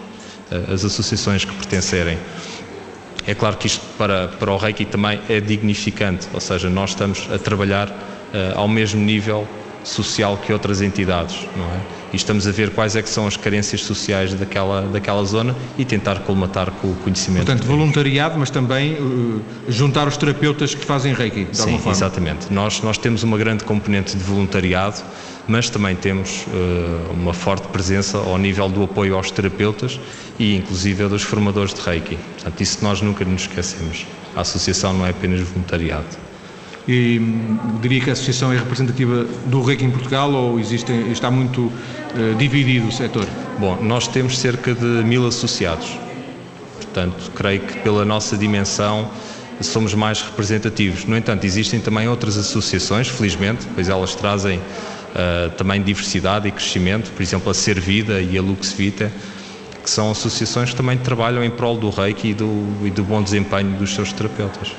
eh, 0.49 0.73
as 0.73 0.85
associações 0.85 1.43
que 1.43 1.53
pertencerem. 1.53 2.17
É 3.27 3.35
claro 3.35 3.57
que 3.57 3.67
isto 3.67 3.85
para, 3.97 4.29
para 4.29 4.51
o 4.53 4.57
Reiki 4.57 4.85
também 4.85 5.19
é 5.27 5.41
dignificante, 5.41 6.29
ou 6.33 6.39
seja, 6.39 6.69
nós 6.69 6.91
estamos 6.91 7.27
a 7.29 7.37
trabalhar 7.37 7.89
uh, 7.89 8.55
ao 8.57 8.69
mesmo 8.69 9.01
nível 9.01 9.45
social 9.83 10.37
que 10.37 10.53
outras 10.53 10.81
entidades, 10.81 11.45
não 11.55 11.65
é? 11.65 12.00
E 12.11 12.15
estamos 12.15 12.45
a 12.45 12.51
ver 12.51 12.71
quais 12.71 12.95
é 12.95 13.01
que 13.01 13.09
são 13.09 13.25
as 13.25 13.37
carências 13.37 13.81
sociais 13.83 14.33
daquela, 14.33 14.81
daquela 14.81 15.23
zona 15.23 15.55
e 15.77 15.85
tentar 15.85 16.19
colmatar 16.19 16.69
com 16.71 16.89
o 16.89 16.95
conhecimento. 16.95 17.45
Portanto, 17.45 17.65
voluntariado, 17.65 18.37
mas 18.37 18.49
também 18.49 18.93
uh, 18.93 19.41
juntar 19.69 20.07
os 20.07 20.17
terapeutas 20.17 20.75
que 20.75 20.85
fazem 20.85 21.13
Reiki, 21.13 21.45
de 21.45 21.55
Sim, 21.55 21.61
alguma 21.63 21.79
forma. 21.79 21.91
exatamente. 21.97 22.53
Nós, 22.53 22.81
nós 22.81 22.97
temos 22.97 23.23
uma 23.23 23.37
grande 23.37 23.63
componente 23.63 24.17
de 24.17 24.23
voluntariado, 24.23 25.01
mas 25.47 25.69
também 25.69 25.95
temos 25.95 26.45
uh, 26.47 27.13
uma 27.13 27.33
forte 27.33 27.67
presença 27.69 28.17
ao 28.17 28.37
nível 28.37 28.67
do 28.67 28.83
apoio 28.83 29.15
aos 29.15 29.31
terapeutas 29.31 29.99
e 30.37 30.55
inclusive 30.55 31.07
dos 31.07 31.23
formadores 31.23 31.73
de 31.73 31.81
Reiki. 31.81 32.17
Portanto, 32.35 32.61
isso 32.61 32.79
nós 32.83 33.01
nunca 33.01 33.23
nos 33.23 33.43
esquecemos. 33.43 34.05
A 34.35 34.41
associação 34.41 34.93
não 34.93 35.05
é 35.05 35.11
apenas 35.11 35.39
voluntariado 35.41 36.30
e 36.87 37.19
hum, 37.19 37.57
diria 37.81 38.01
que 38.01 38.09
a 38.09 38.13
associação 38.13 38.51
é 38.51 38.57
representativa 38.57 39.25
do 39.45 39.61
REC 39.61 39.81
em 39.83 39.91
Portugal 39.91 40.31
ou 40.31 40.59
existe, 40.59 40.91
está 41.11 41.29
muito 41.29 41.61
uh, 41.61 42.35
dividido 42.37 42.87
o 42.87 42.91
setor? 42.91 43.27
Bom, 43.59 43.77
nós 43.81 44.07
temos 44.07 44.37
cerca 44.37 44.73
de 44.73 44.85
mil 45.03 45.25
associados, 45.27 45.97
portanto, 46.75 47.31
creio 47.35 47.61
que 47.61 47.79
pela 47.79 48.03
nossa 48.03 48.35
dimensão 48.37 49.09
somos 49.61 49.93
mais 49.93 50.21
representativos. 50.21 51.05
No 51.05 51.15
entanto, 51.15 51.45
existem 51.45 51.79
também 51.79 52.07
outras 52.07 52.35
associações, 52.35 53.07
felizmente, 53.07 53.67
pois 53.75 53.89
elas 53.89 54.15
trazem 54.15 54.57
uh, 54.57 55.51
também 55.57 55.81
diversidade 55.81 56.47
e 56.47 56.51
crescimento, 56.51 57.11
por 57.11 57.21
exemplo, 57.21 57.51
a 57.51 57.53
Servida 57.53 58.21
e 58.21 58.37
a 58.37 58.41
Lux 58.41 58.73
Vita, 58.73 59.11
que 59.83 59.89
são 59.89 60.11
associações 60.11 60.71
que 60.71 60.75
também 60.75 60.97
trabalham 60.97 61.43
em 61.43 61.49
prol 61.49 61.77
do 61.77 61.89
reiki 61.89 62.29
e 62.29 62.33
do, 62.33 62.77
e 62.83 62.89
do 62.89 63.03
bom 63.03 63.21
desempenho 63.21 63.71
dos 63.77 63.93
seus 63.93 64.11
terapeutas. 64.13 64.71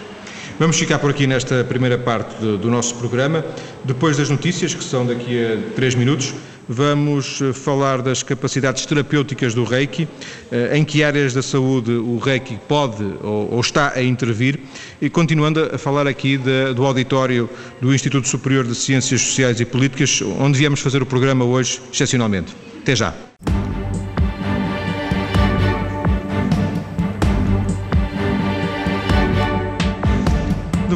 Vamos 0.58 0.78
ficar 0.78 0.98
por 0.98 1.10
aqui 1.10 1.26
nesta 1.26 1.64
primeira 1.64 1.98
parte 1.98 2.38
do, 2.40 2.58
do 2.58 2.70
nosso 2.70 2.94
programa. 2.96 3.44
Depois 3.84 4.16
das 4.16 4.28
notícias, 4.28 4.74
que 4.74 4.84
são 4.84 5.04
daqui 5.04 5.44
a 5.44 5.74
três 5.74 5.94
minutos, 5.94 6.34
vamos 6.68 7.40
eh, 7.40 7.52
falar 7.52 8.02
das 8.02 8.22
capacidades 8.22 8.86
terapêuticas 8.86 9.54
do 9.54 9.64
Reiki, 9.64 10.06
eh, 10.50 10.76
em 10.76 10.84
que 10.84 11.02
áreas 11.02 11.32
da 11.34 11.42
saúde 11.42 11.90
o 11.90 12.18
Reiki 12.18 12.58
pode 12.68 13.02
ou, 13.22 13.54
ou 13.54 13.60
está 13.60 13.92
a 13.94 14.02
intervir, 14.02 14.60
e 15.00 15.10
continuando 15.10 15.70
a 15.72 15.78
falar 15.78 16.06
aqui 16.06 16.36
de, 16.36 16.72
do 16.74 16.84
auditório 16.84 17.48
do 17.80 17.94
Instituto 17.94 18.28
Superior 18.28 18.64
de 18.64 18.74
Ciências 18.74 19.20
Sociais 19.20 19.58
e 19.58 19.64
Políticas, 19.64 20.22
onde 20.38 20.58
viemos 20.58 20.80
fazer 20.80 21.02
o 21.02 21.06
programa 21.06 21.44
hoje, 21.44 21.80
excepcionalmente. 21.92 22.54
Até 22.82 22.94
já. 22.94 23.14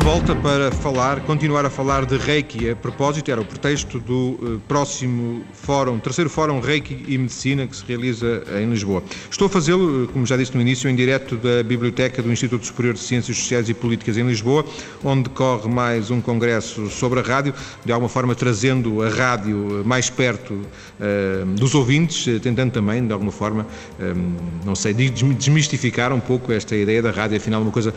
Volta 0.06 0.36
para 0.36 0.70
falar, 0.70 1.18
continuar 1.22 1.66
a 1.66 1.70
falar 1.70 2.06
de 2.06 2.16
Reiki. 2.16 2.70
A 2.70 2.76
propósito, 2.76 3.28
era 3.28 3.40
o 3.40 3.44
pretexto 3.44 3.98
do 3.98 4.38
uh, 4.40 4.62
próximo 4.68 5.42
fórum, 5.52 5.98
terceiro 5.98 6.30
fórum 6.30 6.60
Reiki 6.60 7.04
e 7.08 7.18
Medicina 7.18 7.66
que 7.66 7.74
se 7.74 7.84
realiza 7.84 8.44
em 8.56 8.70
Lisboa. 8.70 9.02
Estou 9.28 9.48
a 9.48 9.50
fazê-lo, 9.50 10.04
uh, 10.04 10.08
como 10.12 10.24
já 10.24 10.36
disse 10.36 10.54
no 10.54 10.60
início, 10.60 10.88
em 10.88 10.94
direto 10.94 11.36
da 11.36 11.60
Biblioteca 11.64 12.22
do 12.22 12.30
Instituto 12.30 12.64
Superior 12.64 12.94
de 12.94 13.00
Ciências 13.00 13.36
Sociais 13.36 13.68
e 13.68 13.74
Políticas 13.74 14.16
em 14.16 14.24
Lisboa, 14.24 14.64
onde 15.02 15.24
decorre 15.24 15.68
mais 15.68 16.08
um 16.08 16.20
congresso 16.20 16.88
sobre 16.88 17.18
a 17.18 17.22
rádio, 17.24 17.52
de 17.84 17.90
alguma 17.90 18.08
forma 18.08 18.32
trazendo 18.36 19.02
a 19.02 19.08
rádio 19.08 19.82
mais 19.84 20.08
perto 20.08 20.56
dos 21.56 21.74
ouvintes, 21.74 22.40
tentando 22.40 22.70
também, 22.70 23.04
de 23.04 23.12
alguma 23.12 23.32
forma, 23.32 23.66
não 24.64 24.74
sei, 24.74 24.94
desmistificar 24.94 26.12
um 26.12 26.20
pouco 26.20 26.52
esta 26.52 26.76
ideia 26.76 27.02
da 27.02 27.10
rádio, 27.10 27.36
afinal, 27.36 27.60
uma 27.60 27.72
coisa 27.72 27.92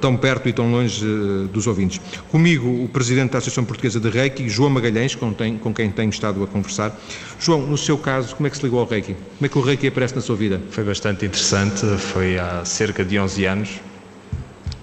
tão 0.00 0.16
perto 0.16 0.48
e 0.48 0.52
tão 0.52 0.70
longe 0.70 1.04
dos 1.46 1.66
ouvintes. 1.66 2.00
Comigo, 2.30 2.68
o 2.84 2.88
Presidente 2.88 3.30
da 3.30 3.38
Associação 3.38 3.64
Portuguesa 3.64 4.00
de 4.00 4.08
Reiki, 4.08 4.48
João 4.48 4.70
Magalhães, 4.70 5.14
com, 5.14 5.32
tem, 5.32 5.58
com 5.58 5.72
quem 5.72 5.90
tenho 5.90 6.10
estado 6.10 6.42
a 6.42 6.46
conversar. 6.46 6.98
João, 7.38 7.66
no 7.66 7.76
seu 7.76 7.96
caso, 7.98 8.34
como 8.36 8.46
é 8.46 8.50
que 8.50 8.56
se 8.56 8.62
ligou 8.62 8.80
ao 8.80 8.86
Reiki? 8.86 9.14
Como 9.14 9.46
é 9.46 9.48
que 9.48 9.58
o 9.58 9.60
Reiki 9.60 9.86
aparece 9.88 10.14
na 10.14 10.20
sua 10.20 10.36
vida? 10.36 10.60
Foi 10.70 10.84
bastante 10.84 11.24
interessante, 11.24 11.86
foi 11.98 12.38
há 12.38 12.64
cerca 12.64 13.04
de 13.04 13.18
11 13.18 13.44
anos. 13.44 13.70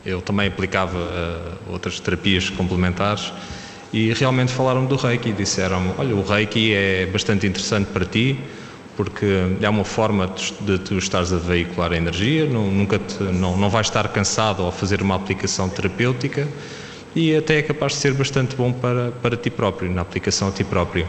Eu 0.05 0.21
também 0.21 0.47
aplicava 0.47 0.97
uh, 0.97 1.71
outras 1.73 1.99
terapias 1.99 2.49
complementares 2.49 3.33
e 3.91 4.13
realmente 4.13 4.51
falaram 4.51 4.85
do 4.85 4.95
Reiki 4.95 5.29
e 5.29 5.33
disseram 5.33 5.93
olha, 5.97 6.15
o 6.15 6.23
Reiki 6.23 6.73
é 6.73 7.05
bastante 7.05 7.47
interessante 7.47 7.87
para 7.87 8.05
ti, 8.05 8.39
porque 8.97 9.27
é 9.61 9.69
uma 9.69 9.85
forma 9.85 10.29
de 10.59 10.79
tu 10.79 10.97
estares 10.97 11.31
a 11.31 11.37
veicular 11.37 11.93
a 11.93 11.95
energia, 11.95 12.47
não, 12.47 12.69
nunca 12.69 12.97
te, 12.97 13.23
não, 13.23 13.55
não 13.55 13.69
vais 13.69 13.85
estar 13.85 14.07
cansado 14.09 14.63
ao 14.63 14.71
fazer 14.71 15.03
uma 15.03 15.15
aplicação 15.15 15.69
terapêutica 15.69 16.47
e 17.15 17.35
até 17.35 17.59
é 17.59 17.61
capaz 17.61 17.93
de 17.93 17.99
ser 17.99 18.13
bastante 18.13 18.55
bom 18.55 18.73
para, 18.73 19.11
para 19.11 19.37
ti 19.37 19.51
próprio, 19.51 19.89
na 19.91 20.01
aplicação 20.01 20.47
a 20.47 20.51
ti 20.51 20.63
próprio. 20.63 21.07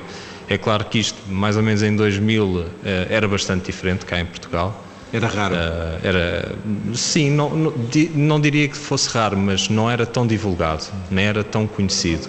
É 0.49 0.57
claro 0.57 0.85
que 0.85 0.99
isto, 0.99 1.19
mais 1.27 1.57
ou 1.57 1.63
menos 1.63 1.83
em 1.83 1.95
2000, 1.97 2.67
eh, 2.85 3.07
era 3.11 3.27
bastante 3.27 3.67
diferente 3.67 4.07
cá 4.07 4.19
em 4.21 4.25
Portugal. 4.25 4.85
Era 5.13 5.27
raro? 5.27 5.55
Uh, 5.55 6.07
era, 6.07 6.55
sim, 6.95 7.31
não, 7.31 7.51
não, 7.51 7.75
não, 8.15 8.41
diria 8.41 8.69
que 8.69 8.77
fosse 8.77 9.09
raro, 9.11 9.37
mas 9.37 9.69
não 9.69 9.91
era 9.91 10.05
tão 10.05 10.27
divulgado, 10.27 10.85
nem 11.11 11.25
era 11.27 11.43
tão 11.43 11.67
conhecido. 11.67 12.29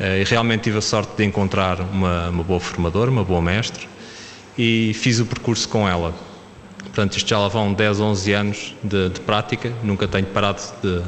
Uh, 0.00 0.20
e 0.20 0.24
realmente 0.24 0.62
tive 0.62 0.78
a 0.78 0.80
sorte 0.80 1.16
de 1.16 1.24
encontrar 1.24 1.80
uma, 1.80 2.30
uma 2.30 2.42
boa 2.42 2.60
formadora, 2.60 3.10
uma 3.10 3.24
boa 3.24 3.42
mestre, 3.42 3.88
e 4.56 4.92
fiz 4.94 5.20
o 5.20 5.26
percurso 5.26 5.68
com 5.68 5.88
ela. 5.88 6.14
Portanto, 6.78 7.16
isto 7.16 7.28
já 7.28 7.38
lá 7.38 7.48
vão 7.48 7.72
10, 7.72 8.00
11 8.00 8.32
anos 8.32 8.76
de, 8.82 9.08
de 9.08 9.20
prática, 9.20 9.72
nunca 9.82 10.06
tenho 10.06 10.26
parado 10.26 10.60
de, 10.82 11.02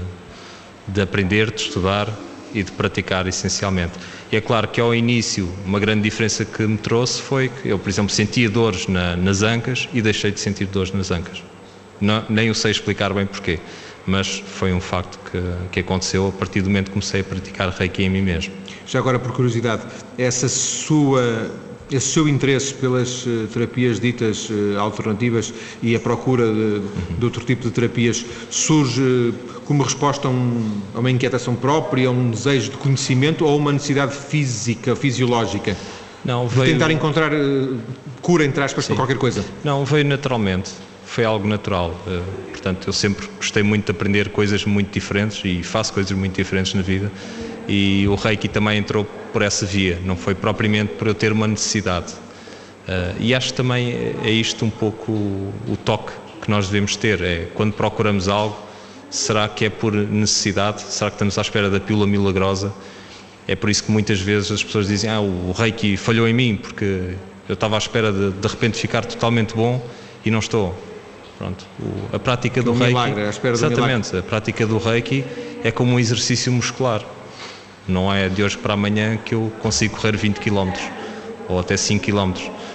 de 0.88 1.00
aprender, 1.00 1.50
de 1.50 1.60
estudar 1.60 2.08
e 2.54 2.62
de 2.62 2.72
praticar 2.72 3.26
essencialmente. 3.26 3.92
E 4.30 4.36
é 4.36 4.40
claro 4.40 4.68
que 4.68 4.80
ao 4.80 4.94
início, 4.94 5.48
uma 5.66 5.78
grande 5.78 6.02
diferença 6.02 6.44
que 6.44 6.62
me 6.62 6.78
trouxe 6.78 7.20
foi 7.20 7.48
que 7.48 7.68
eu, 7.68 7.78
por 7.78 7.88
exemplo, 7.88 8.10
sentia 8.10 8.48
dores 8.48 8.86
na, 8.86 9.16
nas 9.16 9.42
ancas 9.42 9.88
e 9.92 10.00
deixei 10.00 10.30
de 10.30 10.40
sentir 10.40 10.66
dores 10.66 10.92
nas 10.92 11.10
ancas. 11.10 11.42
Não, 12.00 12.24
nem 12.28 12.48
eu 12.48 12.54
sei 12.54 12.70
explicar 12.70 13.12
bem 13.12 13.26
porquê, 13.26 13.58
mas 14.06 14.42
foi 14.46 14.72
um 14.72 14.80
facto 14.80 15.18
que, 15.30 15.40
que 15.72 15.80
aconteceu 15.80 16.28
a 16.28 16.32
partir 16.32 16.62
do 16.62 16.68
momento 16.68 16.86
que 16.86 16.92
comecei 16.92 17.20
a 17.20 17.24
praticar 17.24 17.68
Reiki 17.70 18.04
em 18.04 18.10
mim 18.10 18.22
mesmo. 18.22 18.54
Já 18.86 18.98
agora, 18.98 19.18
por 19.18 19.32
curiosidade, 19.32 19.82
essa 20.16 20.48
sua 20.48 21.50
esse 21.90 22.08
seu 22.08 22.28
interesse 22.28 22.72
pelas 22.74 23.26
uh, 23.26 23.46
terapias 23.52 24.00
ditas 24.00 24.48
uh, 24.48 24.78
alternativas 24.78 25.52
e 25.82 25.94
a 25.94 26.00
procura 26.00 26.46
de, 26.46 26.80
de, 27.18 27.24
outro 27.24 27.44
tipo 27.44 27.62
de 27.62 27.70
terapias 27.70 28.24
surge 28.50 29.02
uh, 29.02 29.34
como 29.64 29.82
resposta 29.82 30.28
a, 30.28 30.30
um, 30.30 30.80
a, 30.94 31.00
uma 31.00 31.10
inquietação 31.10 31.54
própria, 31.54 32.08
a 32.08 32.10
um 32.10 32.30
desejo 32.30 32.70
de 32.70 32.76
conhecimento 32.76 33.44
ou 33.44 33.56
uma 33.56 33.72
necessidade 33.72 34.14
física, 34.14 34.96
fisiológica? 34.96 35.76
Não, 36.24 36.48
veio... 36.48 36.66
De 36.66 36.72
tentar 36.72 36.90
encontrar 36.90 37.30
cura, 38.22 38.44
entre 38.44 38.62
aspas, 38.62 38.86
Sim. 38.86 38.94
para 38.94 39.02
qualquer 39.02 39.18
coisa? 39.18 39.44
Não, 39.62 39.84
veio 39.84 40.06
naturalmente. 40.06 40.70
Foi 41.04 41.24
algo 41.24 41.46
natural. 41.46 41.94
portanto, 42.50 42.88
eu 42.88 42.92
sempre 42.92 43.28
gostei 43.36 43.62
muito 43.62 43.84
de 43.84 43.90
aprender 43.90 44.30
coisas 44.30 44.64
muito 44.64 44.90
diferentes 44.90 45.42
e 45.44 45.62
faço 45.62 45.92
coisas 45.92 46.16
muito 46.16 46.34
diferentes 46.34 46.72
na 46.74 46.82
vida 46.82 47.12
e 47.68 48.06
o 48.09 48.14
Reiki 48.14 48.49
também 48.49 48.78
entrou 48.78 49.04
por 49.33 49.42
essa 49.42 49.66
via, 49.66 49.99
não 50.04 50.16
foi 50.16 50.35
propriamente 50.35 50.94
por 50.94 51.06
eu 51.06 51.14
ter 51.14 51.33
uma 51.33 51.49
necessidade. 51.49 52.12
Uh, 52.12 53.16
e 53.18 53.35
acho 53.35 53.54
também 53.54 54.14
é 54.23 54.30
isto 54.30 54.64
um 54.64 54.71
pouco 54.71 55.11
o, 55.11 55.52
o, 55.68 55.76
toque 55.76 56.12
que 56.42 56.50
nós 56.50 56.66
devemos 56.66 56.97
ter, 56.97 57.23
é 57.23 57.49
quando 57.54 57.73
procuramos 57.73 58.28
algo, 58.28 58.56
será 59.09 59.49
que 59.49 59.64
é 59.64 59.71
por 59.71 59.92
necessidade? 59.92 60.83
Será 60.83 61.11
que 61.11 61.14
estamos 61.14 61.38
à 61.38 61.40
espera 61.40 61.71
da 61.71 61.80
pílula 61.80 62.06
milagrosa? 62.06 62.73
É 63.49 63.56
por 63.56 63.71
isso 63.71 63.85
que 63.85 63.90
muitas 63.90 64.21
vezes 64.21 64.52
as 64.52 64.62
pessoas 64.62 64.88
dizem, 64.88 65.11
ah, 65.11 65.21
o 65.21 65.52
Reiki 65.52 65.97
falhou 65.97 66.28
em 66.28 66.35
mim, 66.35 66.56
porque 66.56 67.14
eu 67.49 67.54
estava 67.54 67.76
à 67.76 67.78
espera 67.78 68.12
de 68.12 68.33
de 68.33 68.49
repente 68.49 68.78
ficar 68.78 69.04
totalmente 69.04 69.54
bom 69.54 69.85
e 70.25 70.30
não 70.30 70.38
estou. 70.38 70.75
Pronto, 71.38 71.66
o, 71.80 72.16
a 72.16 72.18
prática 72.18 72.62
do, 72.62 72.73
do 72.73 72.78
Reiki, 72.78 72.92
milagre, 72.92 73.25
à 73.25 73.30
espera 73.30 73.54
exatamente, 73.54 74.16
a 74.16 74.23
prática 74.23 74.66
do 74.66 74.78
Reiki 74.78 75.25
é 75.64 75.71
como 75.71 75.94
um 75.94 75.99
exercício 75.99 76.52
muscular. 76.52 77.02
Não 77.86 78.12
é 78.12 78.28
de 78.28 78.42
hoje 78.42 78.56
para 78.56 78.74
amanhã 78.74 79.16
que 79.16 79.34
eu 79.34 79.52
consigo 79.60 79.96
correr 79.96 80.16
20 80.16 80.38
km 80.38 80.72
ou 81.48 81.58
até 81.58 81.76
5 81.76 82.04
km. 82.04 82.32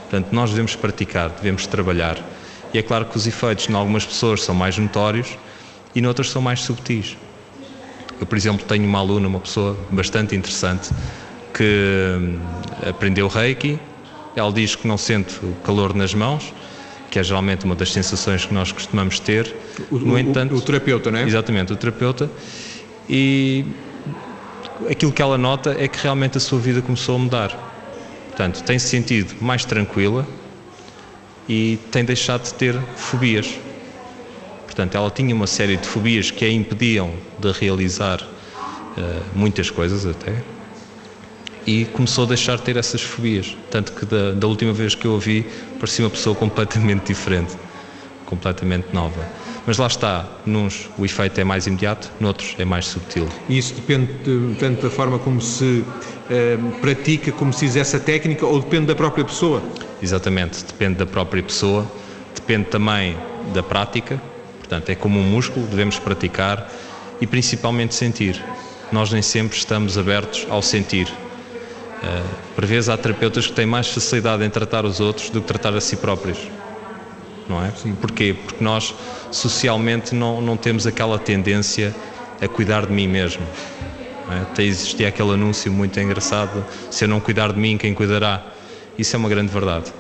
Portanto, 0.10 0.28
nós 0.32 0.52
devemos 0.52 0.76
praticar, 0.76 1.30
devemos 1.30 1.66
trabalhar. 1.66 2.18
E 2.74 2.78
é 2.78 2.84
claro 2.84 3.06
que 3.06 3.18
os 3.18 3.26
efeitos 3.26 3.68
em 3.68 3.74
algumas 3.74 4.06
pessoas 4.06 4.44
são 4.44 4.54
mais 4.54 4.78
notórios 4.78 5.38
e 5.96 6.02
noutras 6.02 6.30
são 6.30 6.42
mais 6.42 6.62
subtis. 6.62 7.18
Eu, 8.20 8.28
por 8.28 8.38
exemplo, 8.38 8.66
tenho 8.66 8.86
uma 8.86 9.00
aluna, 9.00 9.28
uma 9.28 9.40
pessoa 9.40 9.78
bastante 9.90 10.36
interessante, 10.36 10.90
que 11.54 12.18
hum, 12.20 12.40
aprendeu 12.88 13.28
Reiki. 13.28 13.80
Ela 14.36 14.52
diz 14.52 14.76
que 14.76 14.88
não 14.88 14.98
sente 14.98 15.36
o 15.44 15.54
calor 15.64 15.96
nas 15.96 16.14
mãos, 16.14 16.54
que 17.10 17.18
é 17.18 17.24
geralmente 17.24 17.66
uma 17.66 17.76
das 17.76 17.92
sensações 17.92 18.46
que 18.46 18.54
nós 18.54 18.72
costumamos 18.72 19.20
ter. 19.20 19.56
O, 19.90 19.98
no 19.98 20.14
o, 20.14 20.20
entanto, 20.20 20.56
o, 20.56 20.62
terapeuta, 20.62 21.10
não 21.10 21.20
é? 21.20 21.24
Exatamente, 21.24 21.74
o 21.74 21.76
terapeuta. 21.76 22.30
E 23.10 23.66
aquilo 24.88 25.12
que 25.12 25.22
ela 25.22 25.38
nota 25.38 25.76
é 25.78 25.88
que 25.88 26.00
realmente 26.02 26.38
a 26.38 26.40
sua 26.40 26.60
vida 26.60 26.82
começou 26.82 27.16
a 27.16 27.20
mudar. 27.20 27.58
Portanto, 28.28 28.64
tem 28.64 28.80
se 28.80 28.88
sentido 28.88 29.36
mais 29.42 29.66
tranquila 29.66 30.26
e 31.48 31.78
tem 31.92 32.06
deixado 32.06 32.44
de 32.44 32.54
ter 32.54 32.80
fobias. 32.96 33.60
Portanto, 34.66 34.96
ela 34.96 35.10
tinha 35.10 35.34
uma 35.36 35.48
série 35.48 35.76
de 35.76 35.88
fobias 35.88 36.32
que 36.32 36.46
a 36.46 36.50
impediam 36.52 37.12
de 37.38 37.52
realizar 37.52 38.22
uh, 38.22 39.38
muitas 39.38 39.70
coisas 39.70 40.06
até 40.06 40.42
e 41.66 41.86
começou 41.86 42.24
a 42.24 42.28
deixar 42.28 42.58
de 42.58 42.64
ter 42.64 42.78
essas 42.78 43.02
fobias. 43.02 43.58
Tanto 43.70 43.92
que 43.94 44.06
da, 44.06 44.32
da 44.32 44.48
última 44.48 44.72
vez 44.72 44.96
que 44.96 45.06
eu 45.06 45.16
a 45.16 45.20
vi 45.20 45.46
parecia 45.80 46.06
uma 46.06 46.12
pessoa 46.12 46.34
completamente 46.38 47.08
diferente, 47.08 47.58
completamente 48.26 48.88
nova. 48.94 49.39
Mas 49.70 49.78
lá 49.78 49.86
está, 49.86 50.26
nos 50.48 50.90
o 50.98 51.06
efeito 51.06 51.40
é 51.40 51.44
mais 51.44 51.68
imediato, 51.68 52.12
noutros 52.20 52.56
é 52.58 52.66
mais 52.66 52.88
subtil. 52.88 53.30
E 53.48 53.56
isso 53.56 53.76
depende 53.76 54.10
tanto 54.58 54.82
da 54.82 54.90
forma 54.90 55.20
como 55.20 55.40
se 55.40 55.86
eh, 56.28 56.58
pratica, 56.82 57.32
como 57.32 57.54
se 57.54 57.66
exerce 57.66 57.96
a 57.96 58.00
técnica, 58.00 58.48
ou 58.48 58.60
depende 58.60 58.88
da 58.88 58.96
própria 58.96 59.24
pessoa? 59.24 59.62
Exatamente, 60.02 60.66
depende 60.66 60.96
da 60.96 61.06
própria 61.06 61.44
pessoa, 61.44 61.86
depende 62.34 62.66
também 62.66 63.16
da 63.54 63.62
prática, 63.62 64.20
portanto 64.58 64.90
é 64.90 64.96
como 64.96 65.20
um 65.20 65.24
músculo, 65.24 65.68
devemos 65.68 66.00
praticar 66.00 66.68
e 67.22 67.28
principalmente 67.28 67.94
sentir. 67.94 68.44
Nós 68.92 69.12
nem 69.12 69.22
sempre 69.22 69.56
estamos 69.56 70.00
abertos 70.00 70.48
ao 70.50 70.64
sentir. 70.64 71.08
Uh, 71.08 72.28
por 72.56 72.66
vezes 72.66 72.90
há 72.90 72.98
terapeutas 72.98 73.46
que 73.46 73.54
têm 73.54 73.68
mais 73.68 73.88
facilidade 73.88 74.44
em 74.44 74.50
tratar 74.50 74.84
os 74.84 75.00
outros 75.00 75.30
do 75.30 75.42
que 75.42 75.48
tratar 75.48 75.76
a 75.76 75.80
si 75.80 75.96
próprios 75.96 76.40
não 77.50 77.66
é? 77.66 77.72
Sim. 77.72 77.96
Porquê? 77.96 78.36
Porque 78.46 78.64
nós 78.64 78.94
socialmente 79.32 80.14
não, 80.14 80.40
não 80.40 80.56
temos 80.56 80.86
aquela 80.86 81.18
tendência 81.18 81.94
a 82.40 82.48
cuidar 82.48 82.86
de 82.86 82.94
mim 82.94 83.08
mesmo. 83.08 83.44
É? 84.30 84.46
Tem 84.54 84.68
existia 84.68 85.08
aquele 85.08 85.32
anúncio 85.32 85.72
muito 85.72 86.00
engraçado: 86.00 86.64
se 86.92 87.04
eu 87.04 87.10
não 87.10 87.20
cuidar 87.20 87.52
de 87.52 87.60
mim, 87.60 87.78
quem 87.78 87.94
cuidará? 87.94 88.46
Isso 88.98 89.16
é 89.16 89.20
uma 89.20 89.28
grande 89.28 89.52
verdade. 89.52 89.92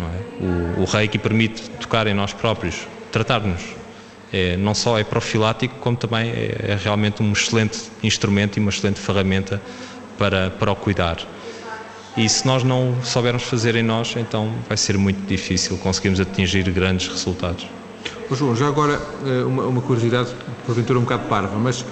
É? 0.00 0.44
o, 0.78 0.82
o 0.82 0.84
reiki 0.84 1.18
permite 1.18 1.68
tocar 1.70 2.06
em 2.06 2.14
nós 2.14 2.32
próprios, 2.32 2.86
tratar-nos. 3.10 3.62
É, 4.32 4.56
não 4.56 4.74
só 4.74 4.98
é 4.98 5.04
profilático, 5.04 5.74
como 5.80 5.96
também 5.96 6.30
é, 6.30 6.72
é 6.72 6.78
realmente 6.82 7.22
um 7.22 7.32
excelente 7.32 7.80
instrumento 8.02 8.58
e 8.58 8.60
uma 8.60 8.70
excelente 8.70 9.00
ferramenta 9.00 9.60
para, 10.18 10.50
para 10.50 10.70
o 10.70 10.76
cuidar. 10.76 11.18
E 12.18 12.28
se 12.28 12.44
nós 12.44 12.64
não 12.64 12.96
soubermos 13.04 13.44
fazer 13.44 13.76
em 13.76 13.82
nós, 13.84 14.16
então 14.16 14.52
vai 14.66 14.76
ser 14.76 14.98
muito 14.98 15.24
difícil 15.28 15.78
conseguirmos 15.78 16.18
atingir 16.18 16.68
grandes 16.68 17.06
resultados. 17.06 17.64
Oh, 18.28 18.34
João, 18.34 18.56
já 18.56 18.66
agora 18.66 19.00
eh, 19.24 19.44
uma, 19.44 19.62
uma 19.66 19.80
curiosidade, 19.80 20.34
porventura 20.66 20.98
um 20.98 21.02
bocado 21.02 21.28
parva, 21.28 21.56
mas 21.56 21.84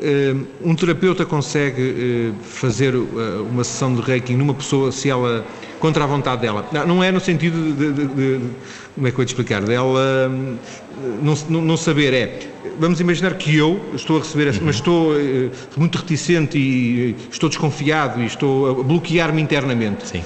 eh, 0.00 0.34
um 0.60 0.74
terapeuta 0.74 1.24
consegue 1.24 1.82
eh, 1.82 2.42
fazer 2.42 2.96
uma 2.96 3.62
sessão 3.62 3.94
de 3.94 4.02
Reiki 4.02 4.34
numa 4.34 4.54
pessoa 4.54 4.90
se 4.90 5.08
ela 5.08 5.46
contra 5.80 6.04
a 6.04 6.06
vontade 6.06 6.42
dela. 6.42 6.68
Não, 6.70 6.86
não 6.86 7.04
é 7.04 7.10
no 7.10 7.18
sentido 7.18 7.74
de, 7.74 7.92
de, 7.92 8.06
de, 8.06 8.40
como 8.94 9.08
é 9.08 9.10
que 9.10 9.14
eu 9.14 9.16
vou 9.16 9.24
te 9.24 9.28
explicar, 9.28 9.62
dela 9.62 10.30
não, 11.22 11.34
não, 11.48 11.62
não, 11.62 11.76
saber, 11.76 12.12
é, 12.12 12.38
vamos 12.78 13.00
imaginar 13.00 13.34
que 13.34 13.56
eu 13.56 13.80
estou 13.94 14.18
a 14.18 14.20
receber, 14.20 14.48
uhum. 14.48 14.60
mas 14.62 14.76
estou 14.76 15.12
uh, 15.12 15.50
muito 15.76 15.96
reticente 15.98 16.58
e 16.58 17.16
estou 17.30 17.48
desconfiado 17.48 18.20
e 18.20 18.26
estou 18.26 18.80
a 18.80 18.82
bloquear-me 18.82 19.40
internamente. 19.40 20.06
Sim. 20.06 20.22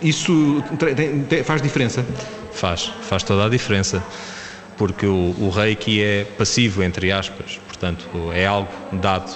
Isso 0.00 0.62
tem, 0.78 1.22
tem, 1.24 1.44
faz 1.44 1.60
diferença? 1.60 2.04
Faz, 2.52 2.90
faz 3.02 3.22
toda 3.22 3.44
a 3.44 3.48
diferença, 3.48 4.02
porque 4.78 5.06
o, 5.06 5.34
o 5.38 5.50
reiki 5.50 6.02
é 6.02 6.24
passivo, 6.24 6.82
entre 6.82 7.12
aspas, 7.12 7.60
portanto, 7.66 8.08
é 8.32 8.46
algo 8.46 8.70
dado 8.92 9.32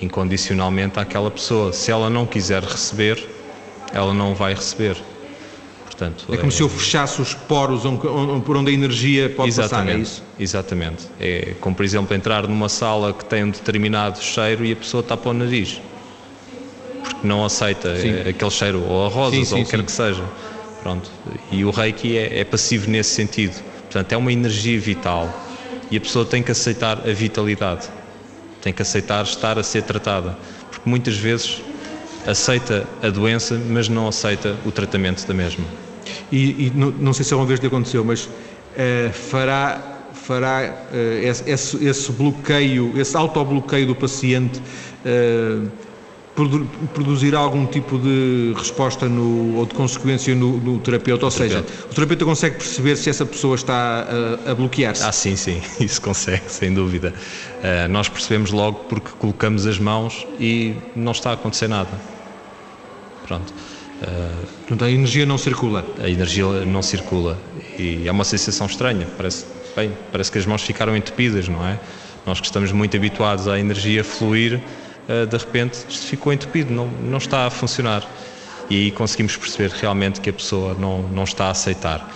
incondicionalmente 0.00 0.98
àquela 0.98 1.30
pessoa. 1.30 1.72
Se 1.72 1.90
ela 1.90 2.08
não 2.08 2.26
quiser 2.26 2.62
receber, 2.62 3.33
ela 3.94 4.12
não 4.12 4.34
vai 4.34 4.52
receber. 4.52 4.96
Portanto, 5.84 6.26
é 6.28 6.36
como 6.36 6.48
é... 6.48 6.50
se 6.50 6.60
eu 6.60 6.68
fechasse 6.68 7.22
os 7.22 7.34
poros 7.34 7.82
por 8.44 8.56
onde 8.56 8.70
a 8.72 8.74
energia 8.74 9.30
pode 9.30 9.48
exatamente, 9.48 9.86
passar, 9.86 9.98
é 9.98 10.02
isso? 10.02 10.22
Exatamente. 10.38 11.06
É 11.20 11.54
como, 11.60 11.76
por 11.76 11.84
exemplo, 11.84 12.14
entrar 12.14 12.48
numa 12.48 12.68
sala 12.68 13.12
que 13.12 13.24
tem 13.24 13.44
um 13.44 13.50
determinado 13.50 14.20
cheiro 14.20 14.64
e 14.64 14.72
a 14.72 14.76
pessoa 14.76 15.02
tapa 15.02 15.30
o 15.30 15.32
nariz. 15.32 15.80
Porque 17.04 17.26
não 17.26 17.44
aceita 17.44 17.96
sim. 17.96 18.28
aquele 18.28 18.50
cheiro, 18.50 18.82
ou 18.82 19.06
a 19.06 19.08
rosas, 19.08 19.46
sim, 19.46 19.54
ou 19.54 19.60
o 19.60 19.64
que 19.64 19.70
quer 19.70 19.82
que 19.84 19.92
seja. 19.92 20.24
Pronto. 20.82 21.08
E 21.52 21.64
o 21.64 21.70
reiki 21.70 22.18
é, 22.18 22.40
é 22.40 22.44
passivo 22.44 22.90
nesse 22.90 23.14
sentido. 23.14 23.62
Portanto, 23.82 24.12
é 24.12 24.16
uma 24.16 24.32
energia 24.32 24.78
vital. 24.80 25.32
E 25.90 25.96
a 25.96 26.00
pessoa 26.00 26.24
tem 26.24 26.42
que 26.42 26.50
aceitar 26.50 27.08
a 27.08 27.12
vitalidade. 27.12 27.88
Tem 28.60 28.72
que 28.72 28.82
aceitar 28.82 29.22
estar 29.22 29.58
a 29.58 29.62
ser 29.62 29.82
tratada. 29.82 30.36
Porque 30.70 30.90
muitas 30.90 31.16
vezes 31.16 31.62
aceita 32.26 32.86
a 33.02 33.08
doença, 33.10 33.60
mas 33.68 33.88
não 33.88 34.08
aceita 34.08 34.56
o 34.64 34.72
tratamento 34.72 35.26
da 35.26 35.34
mesma. 35.34 35.64
E, 36.30 36.66
e 36.66 36.72
não, 36.74 36.90
não, 36.90 37.12
sei 37.12 37.24
se 37.24 37.32
alguma 37.32 37.48
vez 37.48 37.60
lhe 37.60 37.66
aconteceu, 37.66 38.04
mas 38.04 38.24
uh, 38.24 39.12
fará, 39.12 39.80
fará 40.12 40.74
uh, 40.92 41.46
esse, 41.46 41.84
esse, 41.84 42.12
bloqueio, 42.12 42.92
esse 42.98 43.16
autobloqueio 43.16 43.86
do 43.86 43.94
paciente 43.94 44.60
uh, 45.04 45.70
produzirá 46.92 47.38
algum 47.38 47.64
tipo 47.64 47.96
de 47.96 48.52
resposta 48.56 49.08
no, 49.08 49.56
ou 49.56 49.66
de 49.66 49.74
consequência 49.74 50.34
no, 50.34 50.58
no 50.58 50.78
terapeuta? 50.80 51.24
Ou 51.24 51.30
seja, 51.30 51.64
o 51.90 51.94
terapeuta 51.94 52.24
consegue 52.24 52.56
perceber 52.56 52.96
se 52.96 53.08
essa 53.08 53.24
pessoa 53.24 53.54
está 53.54 54.04
a, 54.46 54.50
a 54.50 54.54
bloquear-se? 54.54 55.04
Ah, 55.04 55.12
sim, 55.12 55.36
sim, 55.36 55.62
isso 55.78 56.00
consegue, 56.02 56.42
sem 56.48 56.74
dúvida. 56.74 57.14
Uh, 57.58 57.88
nós 57.88 58.08
percebemos 58.08 58.50
logo 58.50 58.80
porque 58.88 59.10
colocamos 59.18 59.66
as 59.66 59.78
mãos 59.78 60.26
e 60.40 60.74
não 60.96 61.12
está 61.12 61.30
a 61.30 61.34
acontecer 61.34 61.68
nada. 61.68 62.13
Pronto. 63.26 63.52
Uh, 64.02 64.46
Portanto, 64.66 64.84
a 64.84 64.90
energia 64.90 65.26
não 65.26 65.36
circula? 65.36 65.84
A 66.02 66.08
energia 66.08 66.44
não 66.64 66.82
circula 66.82 67.38
e 67.78 68.08
é 68.08 68.10
uma 68.10 68.24
sensação 68.24 68.66
estranha. 68.66 69.06
Parece, 69.16 69.44
bem, 69.76 69.92
parece 70.10 70.32
que 70.32 70.38
as 70.38 70.46
mãos 70.46 70.62
ficaram 70.62 70.96
entupidas, 70.96 71.48
não 71.48 71.66
é? 71.66 71.78
Nós 72.26 72.40
que 72.40 72.46
estamos 72.46 72.72
muito 72.72 72.96
habituados 72.96 73.46
à 73.46 73.58
energia 73.58 74.02
fluir, 74.02 74.60
uh, 75.08 75.26
de 75.26 75.36
repente 75.36 75.84
isto 75.88 76.06
ficou 76.06 76.32
entupido, 76.32 76.72
não, 76.72 76.86
não 76.86 77.18
está 77.18 77.46
a 77.46 77.50
funcionar. 77.50 78.08
E 78.70 78.84
aí 78.84 78.90
conseguimos 78.90 79.36
perceber 79.36 79.70
realmente 79.70 80.20
que 80.20 80.30
a 80.30 80.32
pessoa 80.32 80.74
não, 80.74 81.02
não 81.02 81.24
está 81.24 81.46
a 81.46 81.50
aceitar. 81.50 82.10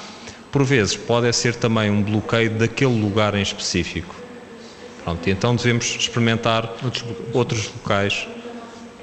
Por 0.50 0.64
vezes 0.64 0.96
pode 0.96 1.30
ser 1.34 1.54
também 1.54 1.90
um 1.90 2.02
bloqueio 2.02 2.50
daquele 2.50 2.98
lugar 2.98 3.34
em 3.34 3.42
específico. 3.42 4.14
Pronto, 5.04 5.28
então 5.28 5.54
devemos 5.54 5.84
experimentar 5.84 6.70
outros, 6.82 7.04
outros 7.34 7.66
locais 7.66 8.26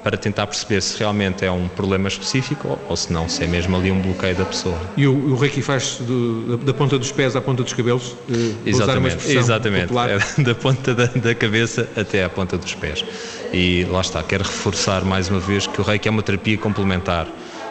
para 0.06 0.16
tentar 0.16 0.46
perceber 0.46 0.80
se 0.80 0.96
realmente 1.00 1.44
é 1.44 1.50
um 1.50 1.66
problema 1.66 2.06
específico 2.06 2.68
ou, 2.68 2.78
ou 2.90 2.96
se 2.96 3.12
não, 3.12 3.28
se 3.28 3.42
é 3.42 3.46
mesmo 3.48 3.76
ali 3.76 3.90
um 3.90 4.00
bloqueio 4.00 4.36
da 4.36 4.44
pessoa. 4.44 4.78
E 4.96 5.04
o, 5.04 5.32
o 5.32 5.34
Reiki 5.34 5.60
faz 5.60 5.96
do, 5.98 6.58
da, 6.58 6.66
da, 6.66 6.72
ponta 6.72 6.96
dos 6.96 7.10
pés 7.10 7.34
à 7.34 7.40
ponta 7.40 7.64
dos 7.64 7.72
cabelos? 7.72 8.14
Eh, 8.30 8.52
exatamente, 8.66 9.28
exatamente. 9.28 9.92
É 9.92 10.42
da 10.44 10.54
ponta 10.54 10.94
da, 10.94 11.06
da, 11.06 11.34
cabeça 11.34 11.88
até 11.96 12.22
à 12.22 12.28
ponta 12.28 12.56
dos 12.56 12.72
pés. 12.72 13.04
E 13.52 13.84
lá 13.90 14.00
está, 14.00 14.22
quero 14.22 14.44
reforçar 14.44 15.04
mais 15.04 15.28
uma 15.28 15.40
vez 15.40 15.66
que 15.66 15.80
o 15.80 15.82
Reiki 15.82 16.06
é 16.06 16.10
uma 16.12 16.22
terapia 16.22 16.56
complementar. 16.56 17.26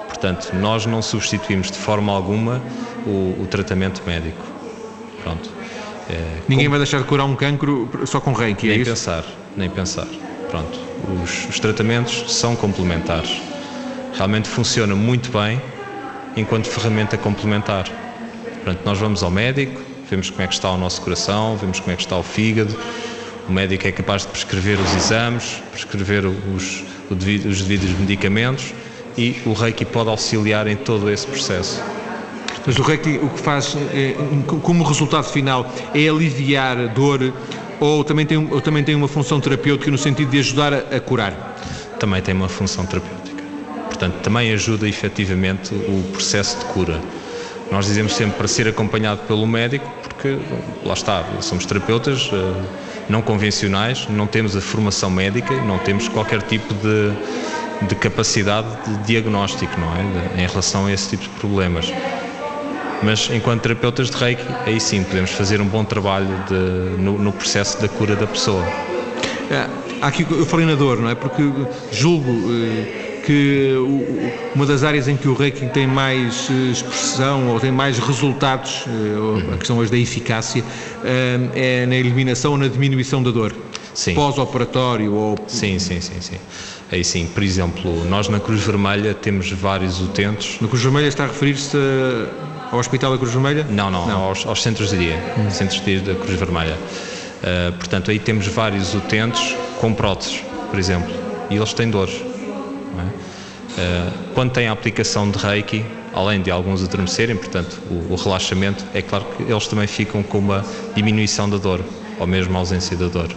Portanto, 0.05 0.51
nós 0.55 0.85
não 0.85 1.01
substituímos 1.01 1.71
de 1.71 1.77
forma 1.77 2.11
alguma 2.11 2.61
o, 3.05 3.43
o 3.43 3.47
tratamento 3.49 4.01
médico. 4.05 4.43
Pronto. 5.23 5.49
É, 6.09 6.39
Ninguém 6.49 6.67
vai 6.67 6.79
deixar 6.79 6.97
de 6.97 7.05
curar 7.05 7.25
um 7.27 7.35
cancro 7.37 7.89
só 8.05 8.19
com 8.19 8.33
Reiki, 8.33 8.67
é 8.67 8.71
nem 8.73 8.81
é 8.81 8.83
pensar, 8.83 9.23
nem 9.55 9.69
pensar. 9.69 10.07
Pronto 10.51 10.84
os, 11.09 11.49
os 11.49 11.59
tratamentos 11.59 12.33
são 12.33 12.55
complementares. 12.55 13.41
Realmente 14.13 14.47
funciona 14.47 14.95
muito 14.95 15.31
bem 15.31 15.61
enquanto 16.35 16.67
ferramenta 16.67 17.17
complementar. 17.17 17.85
Portanto, 18.63 18.81
nós 18.85 18.97
vamos 18.97 19.23
ao 19.23 19.31
médico, 19.31 19.81
vemos 20.09 20.29
como 20.29 20.41
é 20.41 20.47
que 20.47 20.53
está 20.53 20.71
o 20.71 20.77
nosso 20.77 21.01
coração, 21.01 21.57
vemos 21.57 21.79
como 21.79 21.93
é 21.93 21.95
que 21.95 22.01
está 22.01 22.17
o 22.17 22.23
fígado, 22.23 22.75
o 23.47 23.51
médico 23.51 23.87
é 23.87 23.91
capaz 23.91 24.23
de 24.23 24.29
prescrever 24.29 24.79
os 24.79 24.95
exames, 24.95 25.61
prescrever 25.71 26.25
os, 26.25 26.83
os 27.09 27.61
devidos 27.61 27.91
medicamentos 27.99 28.73
e 29.17 29.39
o 29.45 29.53
Reiki 29.53 29.85
pode 29.85 30.09
auxiliar 30.09 30.67
em 30.67 30.75
todo 30.75 31.09
esse 31.09 31.27
processo. 31.27 31.81
Mas 32.65 32.79
o 32.79 32.81
Reiki 32.81 33.19
o 33.21 33.29
que 33.29 33.39
faz 33.39 33.77
é, 33.93 34.15
como 34.47 34.83
resultado 34.83 35.25
final 35.25 35.71
é 35.93 36.09
aliviar 36.09 36.87
dor 36.89 37.31
ou 37.79 38.03
também 38.03 38.25
tem, 38.25 38.37
ou 38.37 38.61
também 38.61 38.83
tem 38.83 38.95
uma 38.95 39.07
função 39.07 39.39
terapêutica 39.39 39.91
no 39.91 39.97
sentido 39.97 40.31
de 40.31 40.39
ajudar 40.39 40.73
a, 40.73 40.77
a 40.77 40.99
curar? 40.99 41.55
Também 41.99 42.21
tem 42.21 42.33
uma 42.33 42.49
função 42.49 42.85
terapêutica. 42.85 43.43
Portanto, 43.85 44.15
também 44.21 44.51
ajuda 44.51 44.87
efetivamente 44.87 45.73
o 45.73 46.03
processo 46.11 46.59
de 46.59 46.65
cura. 46.65 46.99
Nós 47.71 47.85
dizemos 47.85 48.13
sempre 48.13 48.37
para 48.37 48.47
ser 48.47 48.67
acompanhado 48.67 49.21
pelo 49.27 49.47
médico, 49.47 49.89
porque 50.03 50.37
lá 50.83 50.93
está, 50.93 51.23
somos 51.41 51.65
terapeutas 51.65 52.29
eh, 52.31 52.63
não 53.09 53.21
convencionais, 53.21 54.07
não 54.09 54.27
temos 54.27 54.55
a 54.55 54.61
formação 54.61 55.09
médica, 55.09 55.53
não 55.61 55.77
temos 55.79 56.07
qualquer 56.07 56.41
tipo 56.43 56.73
de, 56.73 57.87
de 57.87 57.95
capacidade 57.95 58.67
de 58.85 58.97
diagnóstico, 59.05 59.79
não 59.79 59.95
é? 59.95 60.43
em 60.43 60.47
relação 60.47 60.85
a 60.85 60.91
esse 60.91 61.09
tipo 61.09 61.23
de 61.23 61.29
problemas. 61.39 61.91
Mas 63.05 63.29
enquanto 63.31 63.61
terapeutas 63.61 64.09
de 64.09 64.17
Reiki, 64.17 64.43
aí 64.65 64.79
sim 64.81 65.03
podemos 65.03 65.29
fazer 65.31 65.61
um 65.61 65.67
bom 65.67 65.85
trabalho 65.85 66.43
de, 66.49 67.01
no, 67.01 67.19
no, 67.19 67.31
processo 67.31 67.79
da 67.79 67.87
cura 67.87 68.15
da 68.15 68.25
pessoa. 68.25 68.65
É, 69.51 69.67
aqui 70.01 70.25
eu 70.29 70.45
falei 70.45 70.65
na 70.65 70.73
dor, 70.73 70.99
não 70.99 71.09
é? 71.09 71.15
Porque 71.15 71.43
julgo. 71.91 72.31
Eh 72.51 73.05
que 73.25 73.73
uma 74.53 74.65
das 74.65 74.83
áreas 74.83 75.07
em 75.07 75.17
que 75.17 75.27
o 75.27 75.33
Reiki 75.33 75.65
tem 75.67 75.87
mais 75.87 76.47
eh, 76.49 76.71
expressão 76.71 77.49
ou 77.49 77.59
tem 77.59 77.71
mais 77.71 77.97
resultados, 77.97 78.85
eh, 78.87 79.53
a 79.53 79.57
questão 79.57 79.77
hoje 79.79 79.89
da 79.89 79.97
eficácia, 79.97 80.63
eh, 81.03 81.39
é 81.55 81.85
na 81.87 81.95
eliminação 81.95 82.51
ou 82.51 82.57
na 82.57 82.67
diminuição 82.67 83.23
da 83.23 83.31
dor. 83.31 83.53
Pós-operatório 84.13 85.13
ou... 85.13 85.37
Sim, 85.47 85.79
sim, 85.79 85.99
sim, 86.01 86.19
sim. 86.19 86.37
Aí 86.91 87.03
sim, 87.03 87.25
por 87.33 87.41
exemplo, 87.41 88.05
nós 88.05 88.29
na 88.29 88.39
Cruz 88.39 88.61
Vermelha 88.61 89.13
temos 89.13 89.51
vários 89.51 89.99
utentes. 90.01 90.61
Na 90.61 90.67
Cruz 90.67 90.83
Vermelha 90.83 91.07
está 91.07 91.23
a 91.23 91.27
referir-se 91.27 91.77
ao 92.71 92.79
Hospital 92.79 93.11
da 93.11 93.17
Cruz 93.17 93.31
Vermelha? 93.31 93.65
Não, 93.69 93.89
não, 93.89 94.07
não. 94.07 94.23
Aos, 94.23 94.45
aos, 94.45 94.61
centros 94.61 94.89
de 94.89 94.97
dia, 94.97 95.23
hum. 95.37 95.49
centros 95.49 95.79
de 95.81 95.99
dia 95.99 96.13
da 96.13 96.19
Cruz 96.19 96.39
Vermelha. 96.39 96.77
Uh, 96.77 97.73
portanto, 97.73 98.11
aí 98.11 98.19
temos 98.19 98.47
vários 98.47 98.93
utentes 98.93 99.55
com 99.79 99.93
próteses, 99.93 100.43
por 100.69 100.79
exemplo, 100.79 101.13
e 101.49 101.55
eles 101.55 101.73
têm 101.73 101.89
dores. 101.89 102.21
Eh, 103.77 104.09
quando 104.33 104.51
tem 104.51 104.67
a 104.67 104.71
aplicação 104.71 105.29
de 105.29 105.37
Reiki, 105.37 105.85
além 106.13 106.41
de 106.41 106.49
alguns 106.49 106.83
adormecerem, 106.83 107.35
portanto, 107.35 107.77
o, 107.89 108.13
o, 108.13 108.15
relaxamento, 108.15 108.85
é 108.93 109.01
claro 109.01 109.25
que 109.35 109.43
eles 109.43 109.67
também 109.67 109.87
ficam 109.87 110.23
com 110.23 110.39
uma 110.39 110.63
diminuição 110.95 111.49
da 111.49 111.57
dor, 111.57 111.81
ou 112.17 112.25
mesmo 112.25 112.57
ausência 112.57 112.95
da 112.95 113.07
dor. 113.07 113.29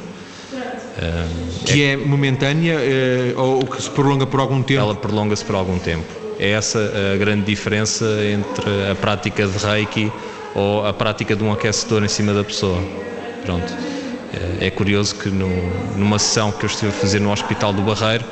Eh, 0.99 1.27
que 1.65 1.83
é, 1.83 1.93
é 1.93 1.97
momentânea 1.97 2.79
ou 3.37 3.65
que 3.67 3.83
se 3.83 3.91
prolonga 3.91 4.27
por 4.27 4.41
algum 4.41 4.63
tempo? 4.63 4.81
Ela 4.81 4.95
prolonga-se 4.95 5.45
por 5.45 5.57
algum 5.57 5.79
tempo. 5.79 6.07
É 6.39 6.51
essa 6.51 6.79
a 7.15 7.17
grande 7.17 7.45
diferença 7.45 8.05
entre 8.25 8.91
a 8.91 8.95
prática 8.95 9.47
de 9.47 9.59
Reiki 9.59 10.13
ou 10.55 10.87
a 10.87 10.93
prática 10.93 11.35
de 11.35 11.43
um 11.43 11.53
aquecedor 11.53 12.05
em 12.05 12.09
cima 12.09 12.33
da 12.33 12.45
pessoa. 12.45 12.81
Pronto. 13.45 13.73
É 14.61 14.71
curioso 14.71 15.15
que 15.17 15.31
no, 15.31 15.49
numa 15.97 16.19
sessão 16.19 16.53
que 16.53 16.65
eu 16.65 16.69
estive 16.69 16.91
a 16.91 16.93
fazer 16.93 17.21
no 17.21 17.33
Hospital 17.33 17.73
do 17.73 17.83
Barreiro, 17.83 18.25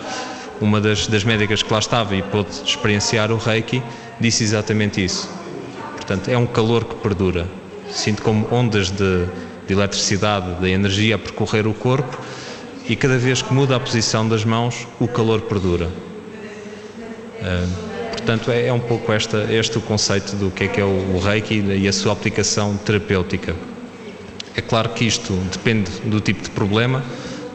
uma 0.60 0.80
das, 0.80 1.06
das 1.06 1.24
médicas 1.24 1.62
que 1.62 1.72
lá 1.72 1.78
estava 1.78 2.14
e 2.14 2.22
pôde 2.22 2.50
experienciar 2.64 3.30
o 3.32 3.36
Reiki, 3.36 3.82
disse 4.20 4.44
exatamente 4.44 5.04
isso. 5.04 5.28
Portanto, 5.94 6.28
é 6.28 6.38
um 6.38 6.46
calor 6.46 6.84
que 6.84 6.94
perdura. 6.96 7.46
Sinto 7.90 8.22
como 8.22 8.46
ondas 8.52 8.90
de, 8.90 9.26
de 9.66 9.72
eletricidade, 9.72 10.60
de 10.60 10.70
energia 10.70 11.16
a 11.16 11.18
percorrer 11.18 11.66
o 11.66 11.74
corpo 11.74 12.18
e 12.88 12.94
cada 12.94 13.18
vez 13.18 13.42
que 13.42 13.52
muda 13.52 13.76
a 13.76 13.80
posição 13.80 14.28
das 14.28 14.44
mãos, 14.44 14.86
o 15.00 15.08
calor 15.08 15.40
perdura. 15.42 15.88
Uh, 17.40 17.85
portanto, 18.26 18.50
é, 18.50 18.66
é, 18.66 18.72
um 18.72 18.80
pouco 18.80 19.12
esta, 19.12 19.46
este 19.52 19.78
o 19.78 19.80
conceito 19.80 20.34
do 20.34 20.50
que 20.50 20.64
é 20.64 20.68
que 20.68 20.80
é 20.80 20.84
o, 20.84 21.14
o 21.14 21.20
Reiki 21.20 21.60
e 21.60 21.86
a 21.86 21.92
sua 21.92 22.12
aplicação 22.12 22.76
terapêutica. 22.76 23.54
É 24.56 24.60
claro 24.60 24.88
que 24.88 25.04
isto 25.04 25.32
depende 25.52 25.88
do 26.04 26.20
tipo 26.20 26.42
de 26.42 26.50
problema, 26.50 27.04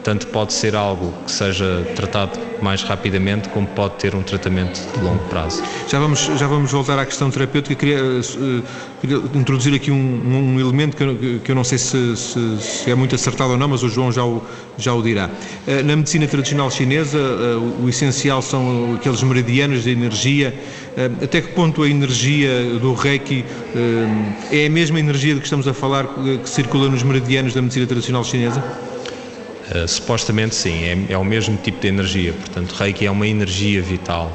tanto 0.02 0.26
pode 0.28 0.52
ser 0.52 0.74
algo 0.74 1.12
que 1.24 1.32
seja 1.32 1.86
tratado 1.94 2.38
mais 2.60 2.82
rapidamente, 2.82 3.48
como 3.48 3.66
pode 3.66 3.94
ter 3.94 4.14
um 4.14 4.22
tratamento 4.22 4.80
de 4.94 5.04
longo 5.04 5.22
prazo. 5.24 5.62
Já 5.88 5.98
vamos, 5.98 6.20
já 6.20 6.46
vamos 6.46 6.70
voltar 6.70 6.98
à 6.98 7.04
questão 7.04 7.30
terapêutica. 7.30 7.74
Queria, 7.74 8.02
uh, 8.02 8.62
queria 9.00 9.16
introduzir 9.34 9.74
aqui 9.74 9.90
um, 9.90 10.54
um 10.54 10.60
elemento 10.60 10.96
que 10.96 11.02
eu, 11.02 11.40
que 11.40 11.50
eu, 11.50 11.54
não 11.54 11.64
sei 11.64 11.78
se, 11.78 12.16
se, 12.16 12.58
se, 12.60 12.90
é 12.90 12.94
muito 12.94 13.14
acertado 13.14 13.52
ou 13.52 13.58
não, 13.58 13.68
mas 13.68 13.82
o 13.82 13.88
João 13.88 14.12
já 14.12 14.24
o, 14.24 14.42
já 14.78 14.94
o 14.94 15.02
dirá. 15.02 15.28
Uh, 15.66 15.84
na 15.84 15.96
medicina 15.96 16.26
tradicional 16.26 16.70
chinesa, 16.70 17.18
uh, 17.18 17.84
o 17.84 17.88
essencial 17.88 18.40
são 18.42 18.94
aqueles 18.94 19.22
meridianos 19.22 19.84
de 19.84 19.90
energia. 19.90 20.54
até 21.22 21.40
que 21.40 21.48
ponto 21.48 21.82
a 21.82 21.88
energia 21.88 22.78
do 22.80 22.92
Reiki 22.92 23.44
é 24.50 24.66
a 24.66 24.70
mesma 24.70 25.00
energia 25.00 25.34
de 25.34 25.40
que 25.40 25.46
estamos 25.46 25.66
a 25.66 25.72
falar 25.72 26.06
que 26.06 26.48
circula 26.48 26.88
nos 26.88 27.02
meridianos 27.02 27.54
da 27.54 27.62
medicina 27.62 27.86
tradicional 27.86 28.22
chinesa? 28.24 28.62
Uh, 29.74 29.88
supostamente 29.88 30.54
sim, 30.54 30.84
é, 30.84 31.12
é, 31.12 31.16
o 31.16 31.24
mesmo 31.24 31.56
tipo 31.56 31.80
de 31.80 31.88
energia, 31.88 32.32
portanto, 32.34 32.72
Reiki 32.72 33.06
é 33.06 33.10
uma 33.10 33.26
energia 33.26 33.80
vital, 33.80 34.30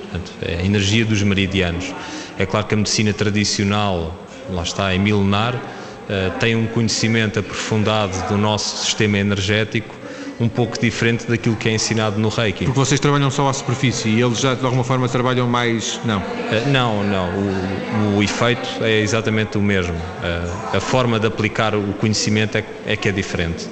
portanto, 0.00 0.32
é 0.40 0.56
a 0.56 0.64
energia 0.64 1.04
dos 1.04 1.22
meridianos. 1.22 1.92
É 2.38 2.46
claro 2.46 2.66
que 2.66 2.72
a 2.72 2.76
medicina 2.78 3.12
tradicional, 3.12 4.16
lá 4.48 4.62
está, 4.62 4.94
é 4.94 4.96
milenar, 4.96 5.54
uh, 5.54 6.38
tem 6.38 6.56
um 6.56 6.66
conhecimento 6.66 7.38
aprofundado 7.38 8.16
do 8.28 8.38
nosso 8.38 8.84
sistema 8.84 9.18
energético 9.18 10.00
um 10.40 10.48
pouco 10.48 10.80
diferente 10.80 11.26
daquilo 11.26 11.54
que 11.54 11.68
é 11.68 11.72
ensinado 11.72 12.18
no 12.18 12.30
Reiki. 12.30 12.64
Porque 12.64 12.78
vocês 12.78 12.98
trabalham 12.98 13.30
só 13.30 13.48
à 13.48 13.52
superfície 13.52 14.08
e 14.08 14.22
eles 14.22 14.38
já 14.38 14.54
de 14.54 14.64
alguma 14.64 14.82
forma 14.82 15.06
trabalham 15.06 15.46
mais. 15.46 16.00
Não? 16.04 16.20
Uh, 16.20 16.68
não, 16.68 17.04
não. 17.04 17.28
O, 17.28 18.16
o, 18.16 18.22
efeito 18.22 18.82
é 18.82 19.00
exatamente 19.00 19.58
o 19.58 19.60
mesmo. 19.60 19.94
Uh, 19.94 20.76
a 20.76 20.80
forma 20.80 21.20
de 21.20 21.26
aplicar 21.26 21.74
o 21.74 21.92
conhecimento 21.94 22.56
é, 22.56 22.64
é 22.86 22.96
que 22.96 23.10
é 23.10 23.12
diferente. 23.12 23.68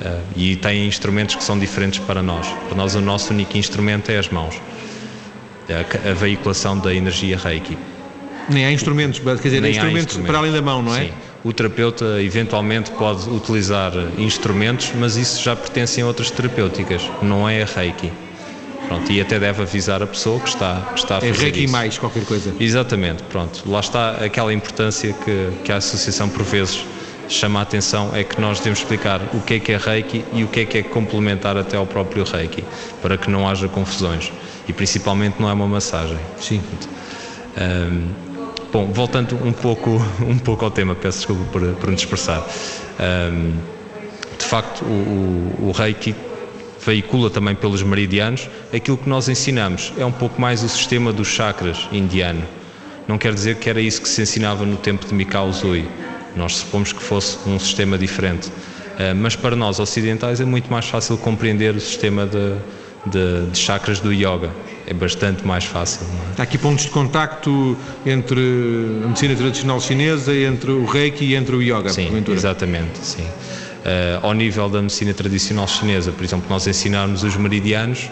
Uh, 0.00 0.20
e 0.36 0.56
tem 0.56 0.86
instrumentos 0.86 1.36
que 1.36 1.44
são 1.44 1.58
diferentes 1.58 2.00
para 2.00 2.22
nós. 2.22 2.46
Para 2.68 2.76
nós, 2.76 2.94
o 2.94 3.00
nosso 3.00 3.32
único 3.32 3.56
instrumento 3.56 4.10
é 4.10 4.18
as 4.18 4.28
mãos, 4.28 4.60
a, 5.68 6.10
a 6.10 6.14
veiculação 6.14 6.78
da 6.78 6.92
energia 6.92 7.38
Reiki. 7.38 7.78
Nem 8.48 8.66
há 8.66 8.72
instrumentos, 8.72 9.20
quer 9.20 9.34
dizer, 9.36 9.60
Nem 9.60 9.70
instrumentos, 9.70 10.02
instrumentos 10.02 10.26
para 10.30 10.38
além 10.38 10.52
da 10.52 10.60
mão, 10.60 10.82
não 10.82 10.94
é? 10.94 11.04
Sim. 11.04 11.12
O 11.44 11.52
terapeuta 11.52 12.22
eventualmente 12.22 12.90
pode 12.90 13.28
utilizar 13.28 13.92
instrumentos, 14.18 14.92
mas 14.98 15.16
isso 15.16 15.42
já 15.42 15.54
pertence 15.54 16.00
a 16.00 16.06
outras 16.06 16.30
terapêuticas, 16.30 17.02
não 17.22 17.48
é 17.48 17.62
a 17.62 17.66
Reiki. 17.66 18.10
Pronto, 18.88 19.10
e 19.10 19.20
até 19.20 19.38
deve 19.38 19.62
avisar 19.62 20.02
a 20.02 20.06
pessoa 20.06 20.40
que 20.40 20.48
está, 20.48 20.88
que 20.92 21.00
está 21.00 21.14
a 21.14 21.18
é 21.18 21.20
fazer 21.20 21.30
É 21.30 21.44
Reiki 21.44 21.64
isso. 21.64 21.72
mais 21.72 21.98
qualquer 21.98 22.24
coisa. 22.24 22.54
Exatamente, 22.60 23.22
pronto. 23.24 23.62
Lá 23.66 23.80
está 23.80 24.10
aquela 24.24 24.52
importância 24.52 25.12
que, 25.12 25.50
que 25.64 25.72
a 25.72 25.76
Associação 25.76 26.28
por 26.28 26.42
vezes 26.42 26.84
chama 27.28 27.60
a 27.60 27.62
atenção 27.62 28.10
é 28.14 28.24
que 28.24 28.40
nós 28.40 28.58
devemos 28.58 28.80
explicar 28.80 29.20
o 29.32 29.40
que 29.40 29.54
é 29.54 29.60
que 29.60 29.72
é 29.72 29.76
Reiki 29.76 30.24
e 30.32 30.44
o 30.44 30.48
que 30.48 30.60
é 30.60 30.64
que 30.64 30.78
é 30.78 30.82
complementar 30.82 31.56
até 31.56 31.76
ao 31.76 31.86
próprio 31.86 32.24
Reiki, 32.24 32.64
para 33.00 33.16
que 33.16 33.30
não 33.30 33.48
haja 33.48 33.68
confusões. 33.68 34.32
E 34.68 34.72
principalmente 34.72 35.36
não 35.40 35.48
é 35.48 35.52
uma 35.52 35.66
massagem. 35.66 36.18
Sim. 36.38 36.62
Um, 37.56 38.08
bom, 38.72 38.86
voltando 38.92 39.38
um 39.44 39.52
pouco, 39.52 39.90
um 40.20 40.38
pouco 40.38 40.64
ao 40.64 40.70
tema, 40.70 40.94
peço 40.94 41.18
desculpa 41.18 41.44
por, 41.52 41.62
por 41.74 41.90
me 41.90 41.96
dispersar. 41.96 42.44
Um, 43.00 43.52
de 44.38 44.44
facto, 44.44 44.84
o, 44.84 45.56
o, 45.58 45.68
o 45.68 45.72
Reiki 45.72 46.14
veicula 46.84 47.30
também 47.30 47.54
pelos 47.54 47.82
meridianos 47.82 48.48
aquilo 48.72 48.96
que 48.96 49.08
nós 49.08 49.28
ensinamos. 49.28 49.92
É 49.96 50.04
um 50.04 50.12
pouco 50.12 50.40
mais 50.40 50.62
o 50.62 50.68
sistema 50.68 51.12
dos 51.12 51.28
chakras 51.28 51.88
indiano. 51.90 52.42
Não 53.06 53.18
quer 53.18 53.34
dizer 53.34 53.56
que 53.56 53.68
era 53.68 53.80
isso 53.80 54.00
que 54.00 54.08
se 54.08 54.22
ensinava 54.22 54.64
no 54.64 54.76
tempo 54.76 55.06
de 55.06 55.14
Mikao 55.14 55.48
Usui 55.48 55.86
nós 56.36 56.56
supomos 56.56 56.92
que 56.92 57.02
fosse 57.02 57.38
um 57.46 57.58
sistema 57.58 57.98
diferente. 57.98 58.48
Uh, 58.48 59.14
mas 59.16 59.34
para 59.34 59.56
nós 59.56 59.80
ocidentais 59.80 60.40
é 60.40 60.44
muito 60.44 60.70
mais 60.70 60.86
fácil 60.86 61.16
compreender 61.18 61.74
o 61.74 61.80
sistema 61.80 62.26
de, 62.26 62.54
de, 63.10 63.50
de 63.50 63.58
chakras 63.58 64.00
do 64.00 64.12
yoga. 64.12 64.50
É 64.86 64.92
bastante 64.92 65.46
mais 65.46 65.64
fácil. 65.64 66.06
É? 66.36 66.40
Há 66.40 66.44
aqui 66.44 66.58
pontos 66.58 66.84
de 66.84 66.90
contacto 66.90 67.76
entre 68.04 68.40
a 69.04 69.08
medicina 69.08 69.34
tradicional 69.34 69.80
chinesa, 69.80 70.34
entre 70.34 70.70
o 70.70 70.84
reiki 70.84 71.24
e 71.24 71.34
entre 71.34 71.56
o 71.56 71.62
yoga. 71.62 71.90
Sim, 71.90 72.22
exatamente. 72.28 72.98
Sim. 73.02 73.22
Uh, 73.22 74.20
ao 74.22 74.32
nível 74.32 74.68
da 74.68 74.80
medicina 74.80 75.12
tradicional 75.12 75.66
chinesa, 75.66 76.12
por 76.12 76.24
exemplo, 76.24 76.46
nós 76.48 76.66
ensinarmos 76.66 77.22
os 77.22 77.36
meridianos, 77.36 78.10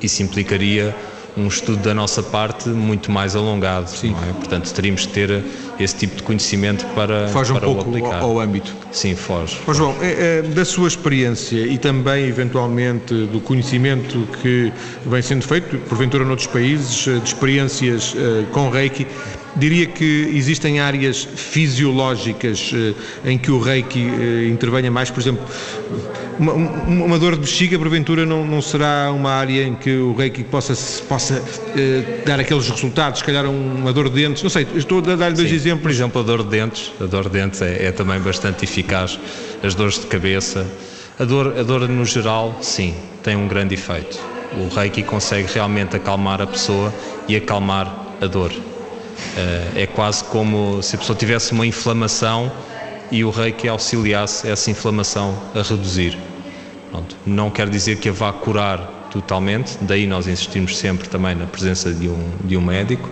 isso 0.00 0.22
implicaria 0.22 0.94
um 1.36 1.46
estudo 1.46 1.82
da 1.82 1.94
nossa 1.94 2.22
parte 2.22 2.68
muito 2.68 3.10
mais 3.10 3.34
alongado. 3.34 3.88
Sim. 3.88 4.14
É? 4.28 4.32
Portanto, 4.32 4.72
teríamos 4.72 5.06
que 5.06 5.12
ter 5.12 5.44
esse 5.78 5.96
tipo 5.96 6.16
de 6.16 6.22
conhecimento 6.22 6.84
para, 6.94 7.28
foge 7.28 7.52
para 7.52 7.68
um 7.68 7.74
pouco 7.74 7.90
o 7.90 7.96
aplicar. 7.96 8.20
Ao, 8.20 8.30
ao 8.30 8.40
âmbito. 8.40 8.74
Sim, 8.90 9.14
foge. 9.14 9.58
Oh, 9.66 9.72
João, 9.72 9.96
é, 10.00 10.38
é, 10.38 10.42
da 10.42 10.64
sua 10.64 10.88
experiência 10.88 11.66
e 11.66 11.78
também, 11.78 12.26
eventualmente, 12.26 13.14
do 13.26 13.40
conhecimento 13.40 14.26
que 14.42 14.72
vem 15.06 15.22
sendo 15.22 15.44
feito, 15.44 15.78
porventura, 15.88 16.24
noutros 16.24 16.46
países, 16.48 17.06
eh, 17.08 17.18
de 17.18 17.28
experiências 17.28 18.14
uh, 18.14 18.46
com 18.52 18.68
Reiki, 18.68 19.06
Diria 19.54 19.86
que 19.86 20.30
existem 20.34 20.80
áreas 20.80 21.28
fisiológicas 21.36 22.72
eh, 22.74 23.30
em 23.30 23.36
que 23.36 23.50
o 23.50 23.60
reiki 23.60 24.00
eh, 24.00 24.48
intervenha 24.48 24.90
mais, 24.90 25.10
por 25.10 25.20
exemplo, 25.20 25.44
uma, 26.38 26.54
uma, 26.54 27.18
dor 27.18 27.34
de 27.34 27.40
bexiga, 27.40 27.78
porventura, 27.78 28.24
não, 28.24 28.46
não 28.46 28.62
será 28.62 29.12
uma 29.12 29.30
área 29.30 29.64
em 29.64 29.74
que 29.74 29.94
o 29.94 30.14
reiki 30.14 30.42
possa, 30.42 30.74
possa 31.04 31.42
eh, 31.76 32.22
dar 32.24 32.40
aqueles 32.40 32.66
resultados, 32.68 33.18
se 33.18 33.24
calhar 33.24 33.44
uma 33.44 33.92
dor 33.92 34.08
de 34.08 34.22
dentes, 34.22 34.42
não 34.42 34.48
sei, 34.48 34.66
estou 34.74 34.98
a 35.00 35.16
dar-lhe 35.16 35.36
dois 35.36 35.52
exemplos. 35.52 35.82
Por 35.82 35.90
exemplo, 35.90 36.22
a 36.22 36.24
dor 36.24 36.42
de 36.44 36.48
dentes, 36.48 36.90
a 36.98 37.04
dor 37.04 37.24
de 37.24 37.30
dentes 37.30 37.60
é, 37.60 37.86
é 37.86 37.92
também 37.92 38.18
bastante 38.20 38.64
eficaz, 38.64 39.20
as 39.62 39.74
dores 39.74 40.00
de 40.00 40.06
cabeça, 40.06 40.66
a 41.18 41.24
dor, 41.24 41.58
a 41.58 41.62
dor 41.62 41.86
no 41.88 42.06
geral, 42.06 42.58
sim, 42.62 42.94
tem 43.22 43.36
um 43.36 43.46
grande 43.46 43.74
efeito. 43.74 44.18
O 44.56 44.74
reiki 44.74 45.02
consegue 45.02 45.52
realmente 45.52 45.94
acalmar 45.94 46.40
a 46.40 46.46
pessoa 46.46 46.92
e 47.28 47.36
acalmar 47.36 48.16
a 48.20 48.26
dor. 48.26 48.50
Eh, 49.36 49.82
é 49.82 49.86
quase 49.86 50.24
como 50.24 50.82
se 50.82 50.94
a 50.94 50.98
pessoa 50.98 51.16
tivesse 51.16 51.52
uma 51.52 51.66
inflamação 51.66 52.52
e 53.10 53.24
o 53.24 53.30
reiki 53.30 53.68
auxiliasse 53.68 54.48
essa 54.48 54.70
inflamação 54.70 55.34
a 55.54 55.62
reduzir. 55.62 56.18
Pronto. 56.90 57.16
Não 57.24 57.50
quer 57.50 57.68
dizer 57.68 57.96
que 57.96 58.08
a 58.08 58.12
vá 58.12 58.32
curar 58.32 59.08
totalmente, 59.10 59.78
daí 59.80 60.06
nós 60.06 60.26
insistimos 60.26 60.76
sempre 60.76 61.08
também 61.08 61.34
na 61.34 61.46
presença 61.46 61.92
de 61.92 62.08
um, 62.08 62.30
de 62.44 62.56
um 62.56 62.60
médico, 62.60 63.08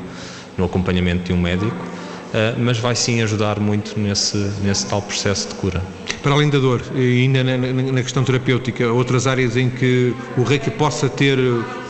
no 0.56 0.64
acompanhamento 0.64 1.24
de 1.24 1.32
um 1.32 1.40
médico, 1.40 1.76
uh, 1.76 2.58
mas 2.58 2.78
vai 2.78 2.94
sim 2.94 3.22
ajudar 3.22 3.58
muito 3.58 3.98
nesse, 3.98 4.36
nesse 4.62 4.86
tal 4.86 5.00
processo 5.00 5.48
de 5.48 5.54
cura. 5.54 5.82
Para 6.22 6.32
além 6.32 6.50
da 6.50 6.58
dor, 6.58 6.82
ainda 6.94 7.42
na, 7.44 7.56
na, 7.56 8.02
questão 8.02 8.24
terapêutica, 8.24 8.88
outras 8.88 9.26
áreas 9.26 9.56
em 9.56 9.70
que 9.70 10.14
o 10.36 10.42
reiki 10.42 10.70
possa 10.70 11.08
ter, 11.08 11.38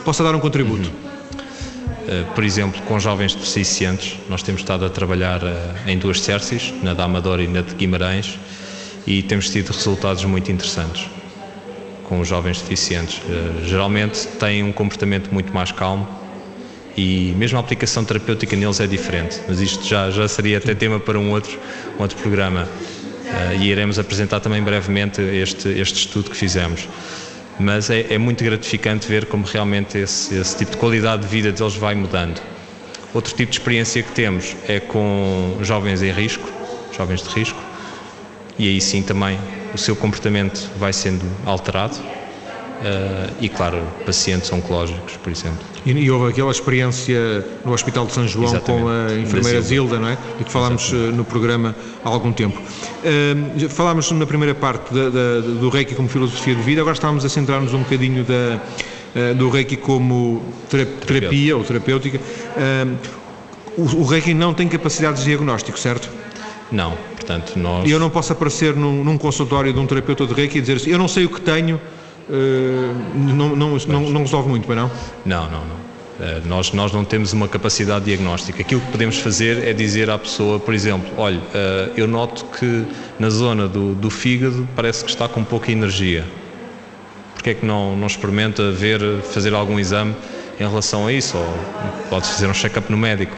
possa 0.05 0.23
dar 0.23 0.33
um 0.35 0.39
contributo? 0.39 0.89
Uhum. 0.89 1.10
Eh, 2.11 2.25
por 2.35 2.43
exemplo, 2.43 2.81
com 2.81 2.99
jovens 2.99 3.33
deficientes, 3.33 4.19
nós 4.27 4.43
temos 4.43 4.61
estado 4.61 4.83
a 4.83 4.89
trabalhar 4.89 5.41
eh, 5.41 5.91
em 5.93 5.97
duas 5.97 6.19
CERCIS, 6.19 6.73
na 6.83 6.93
da 6.93 7.05
Amadora 7.05 7.41
e 7.41 7.47
na 7.47 7.61
de 7.61 7.73
Guimarães, 7.73 8.37
e 9.07 9.23
temos 9.23 9.49
tido 9.49 9.69
resultados 9.69 10.25
muito 10.25 10.51
interessantes 10.51 11.07
com 12.03 12.19
os 12.19 12.27
jovens 12.27 12.61
deficientes. 12.61 13.21
Eh, 13.29 13.65
geralmente 13.65 14.27
têm 14.27 14.61
um 14.61 14.73
comportamento 14.73 15.33
muito 15.33 15.53
mais 15.53 15.71
calmo 15.71 16.05
e 16.97 17.33
mesmo 17.37 17.57
a 17.57 17.61
aplicação 17.61 18.03
terapêutica 18.03 18.57
neles 18.57 18.81
é 18.81 18.87
diferente, 18.87 19.39
mas 19.47 19.61
isto 19.61 19.87
já, 19.87 20.11
já 20.11 20.27
seria 20.27 20.57
até 20.57 20.75
tema 20.75 20.99
para 20.99 21.17
um 21.17 21.31
outro, 21.31 21.57
um 21.97 22.01
outro 22.01 22.17
programa. 22.17 22.67
E 23.57 23.69
iremos 23.69 23.97
apresentar 23.97 24.41
também 24.41 24.61
brevemente 24.61 25.21
este, 25.21 25.69
este 25.69 25.99
estudo 25.99 26.29
que 26.29 26.35
fizemos 26.35 26.85
mas 27.61 27.89
é, 27.89 28.13
é 28.13 28.17
muito 28.17 28.43
gratificante 28.43 29.07
ver 29.07 29.25
como 29.27 29.45
realmente 29.45 29.97
esse, 29.97 30.35
esse, 30.35 30.57
tipo 30.57 30.71
de 30.71 30.77
qualidade 30.77 31.23
de 31.23 31.27
vida 31.27 31.51
deles 31.51 31.75
vai 31.75 31.95
mudando. 31.95 32.41
Outro 33.13 33.33
tipo 33.35 33.51
de 33.51 33.57
experiência 33.57 34.01
que 34.01 34.11
temos 34.11 34.55
é 34.67 34.79
com 34.79 35.57
jovens 35.61 36.01
em 36.01 36.11
risco, 36.11 36.49
jovens 36.95 37.21
de 37.21 37.29
risco, 37.29 37.61
e 38.57 38.67
aí 38.67 38.81
sim 38.81 39.03
também 39.03 39.37
o 39.73 39.77
seu 39.77 39.95
comportamento 39.95 40.69
vai 40.77 40.91
sendo 40.91 41.25
alterado 41.45 41.97
e, 43.39 43.49
claro, 43.49 43.81
pacientes 44.05 44.51
oncológicos, 44.51 45.17
por 45.17 45.31
exemplo. 45.31 45.71
E, 45.85 45.91
e, 45.91 46.11
houve 46.11 46.31
aquela 46.31 46.51
experiência 46.51 47.45
no 47.65 47.73
Hospital 47.73 48.05
de 48.05 48.13
São 48.13 48.27
João 48.27 48.45
Exatamente. 48.45 48.83
com 48.83 48.89
a 48.89 49.19
enfermeira 49.19 49.61
Zilda, 49.61 49.99
não 49.99 50.09
é? 50.09 50.17
E 50.39 50.43
que 50.43 50.51
falámos 50.51 50.83
Exatamente. 50.83 51.13
Eh, 51.13 51.17
no 51.17 51.25
programa 51.25 51.75
há 52.03 52.09
algum 52.09 52.31
tempo. 52.31 52.59
Uh, 52.59 53.69
falámos 53.69 54.11
na 54.11 54.25
primeira 54.27 54.53
parte 54.53 54.93
da, 54.93 55.09
da, 55.09 55.39
do 55.41 55.69
Reiki 55.69 55.95
como 55.95 56.07
filosofia 56.07 56.53
de 56.53 56.61
vida, 56.61 56.81
agora 56.81 56.93
estávamos 56.93 57.25
a 57.25 57.29
centrar-nos 57.29 57.73
um 57.73 57.79
bocadinho 57.79 58.23
da, 58.23 58.59
uh, 59.15 59.35
do 59.35 59.49
Reiki 59.49 59.75
como 59.75 60.43
terapia 60.69 61.57
ou 61.57 61.63
terapêutica. 61.63 62.19
Uh, 62.19 62.95
o, 63.77 64.01
o 64.01 64.05
Reiki 64.05 64.33
não 64.33 64.53
tem 64.53 64.67
capacidades 64.67 65.23
de 65.23 65.29
diagnóstico, 65.29 65.79
certo? 65.79 66.09
Não, 66.71 66.95
portanto 67.15 67.57
nós... 67.57 67.87
E 67.87 67.91
eu 67.91 67.99
não 67.99 68.09
posso 68.09 68.31
aparecer 68.31 68.75
num, 68.75 69.03
num 69.03 69.17
consultório 69.17 69.73
de 69.73 69.79
um 69.79 69.87
terapeuta 69.87 70.27
de 70.27 70.33
Reiki 70.33 70.59
e 70.59 70.61
dizer 70.61 70.77
assim, 70.77 70.91
eu 70.91 70.99
não 70.99 71.07
sei 71.07 71.25
o 71.25 71.29
que 71.29 71.41
tenho, 71.41 71.81
não, 72.29 73.55
não, 73.55 73.77
não, 73.77 74.09
não, 74.09 74.21
resolve 74.21 74.49
muito, 74.49 74.73
não? 74.73 74.91
Não, 75.25 75.43
não, 75.49 75.65
não. 75.65 75.81
Uh, 76.21 76.47
nós, 76.47 76.71
nós 76.71 76.91
não 76.91 77.03
temos 77.03 77.33
uma 77.33 77.47
capacidade 77.47 78.05
diagnóstica. 78.05 78.61
Aquilo 78.61 78.79
que 78.81 78.91
podemos 78.91 79.17
fazer 79.17 79.67
é 79.67 79.73
dizer 79.73 80.09
à 80.09 80.19
pessoa, 80.19 80.59
por 80.59 80.73
exemplo, 80.73 81.09
olha, 81.17 81.39
uh, 81.39 81.91
eu 81.97 82.07
noto 82.07 82.45
que 82.45 82.85
na 83.19 83.29
zona 83.29 83.67
do, 83.67 83.95
do 83.95 84.09
fígado 84.09 84.67
parece 84.75 85.03
que 85.03 85.09
está 85.09 85.27
com 85.27 85.43
pouca 85.43 85.71
energia. 85.71 86.23
Porquê 87.33 87.49
é 87.49 87.53
que 87.55 87.65
não, 87.65 87.97
não 87.97 88.05
experimenta 88.05 88.71
ver, 88.71 89.01
fazer 89.23 89.53
algum 89.53 89.79
exame 89.79 90.15
em 90.59 90.67
relação 90.67 91.07
a 91.07 91.13
isso? 91.13 91.37
Ou 91.37 91.57
pode 92.07 92.27
fazer 92.27 92.47
um 92.47 92.53
check-up 92.53 92.91
no 92.91 92.97
médico 92.97 93.35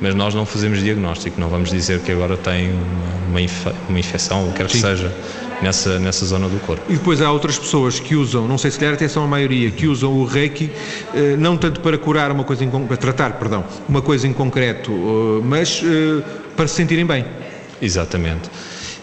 mas 0.00 0.14
nós 0.14 0.34
não 0.34 0.44
fazemos 0.44 0.80
diagnóstico, 0.80 1.40
não 1.40 1.48
vamos 1.48 1.70
dizer 1.70 2.00
que 2.00 2.12
agora 2.12 2.36
tem 2.36 2.72
uma, 3.28 3.40
uma 3.88 3.98
infecção, 3.98 4.48
o 4.48 4.52
que 4.52 4.58
quer 4.58 4.66
que 4.66 4.78
seja, 4.78 5.12
nessa, 5.62 5.98
nessa 5.98 6.26
zona 6.26 6.48
do 6.48 6.58
corpo. 6.60 6.82
E 6.88 6.94
depois 6.94 7.20
há 7.20 7.30
outras 7.30 7.58
pessoas 7.58 8.00
que 8.00 8.14
usam, 8.14 8.46
não 8.46 8.58
sei 8.58 8.70
se 8.70 8.78
calhar 8.78 8.94
até 8.94 9.08
são 9.08 9.24
a 9.24 9.26
maioria, 9.26 9.70
que 9.70 9.86
usam 9.86 10.12
o 10.12 10.24
Reiki 10.24 10.70
eh, 11.14 11.36
não 11.38 11.56
tanto 11.56 11.80
para 11.80 11.96
curar 11.96 12.30
uma 12.32 12.44
coisa, 12.44 12.64
em, 12.64 12.70
para 12.70 12.96
tratar, 12.96 13.32
perdão, 13.38 13.64
uma 13.88 14.02
coisa 14.02 14.26
em 14.26 14.32
concreto, 14.32 14.92
eh, 14.92 15.44
mas 15.44 15.82
eh, 15.84 16.22
para 16.56 16.66
se 16.66 16.74
sentirem 16.74 17.06
bem. 17.06 17.24
Exatamente. 17.80 18.50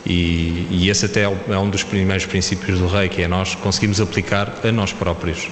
E, 0.05 0.67
e 0.69 0.89
esse 0.89 1.05
até 1.05 1.23
é 1.23 1.57
um 1.57 1.69
dos 1.69 1.83
primeiros 1.83 2.25
princípios 2.25 2.79
do 2.79 2.87
Reiki, 2.87 3.21
é 3.21 3.27
nós 3.27 3.55
conseguimos 3.55 4.01
aplicar 4.01 4.59
a 4.63 4.71
nós 4.71 4.91
próprios. 4.91 5.47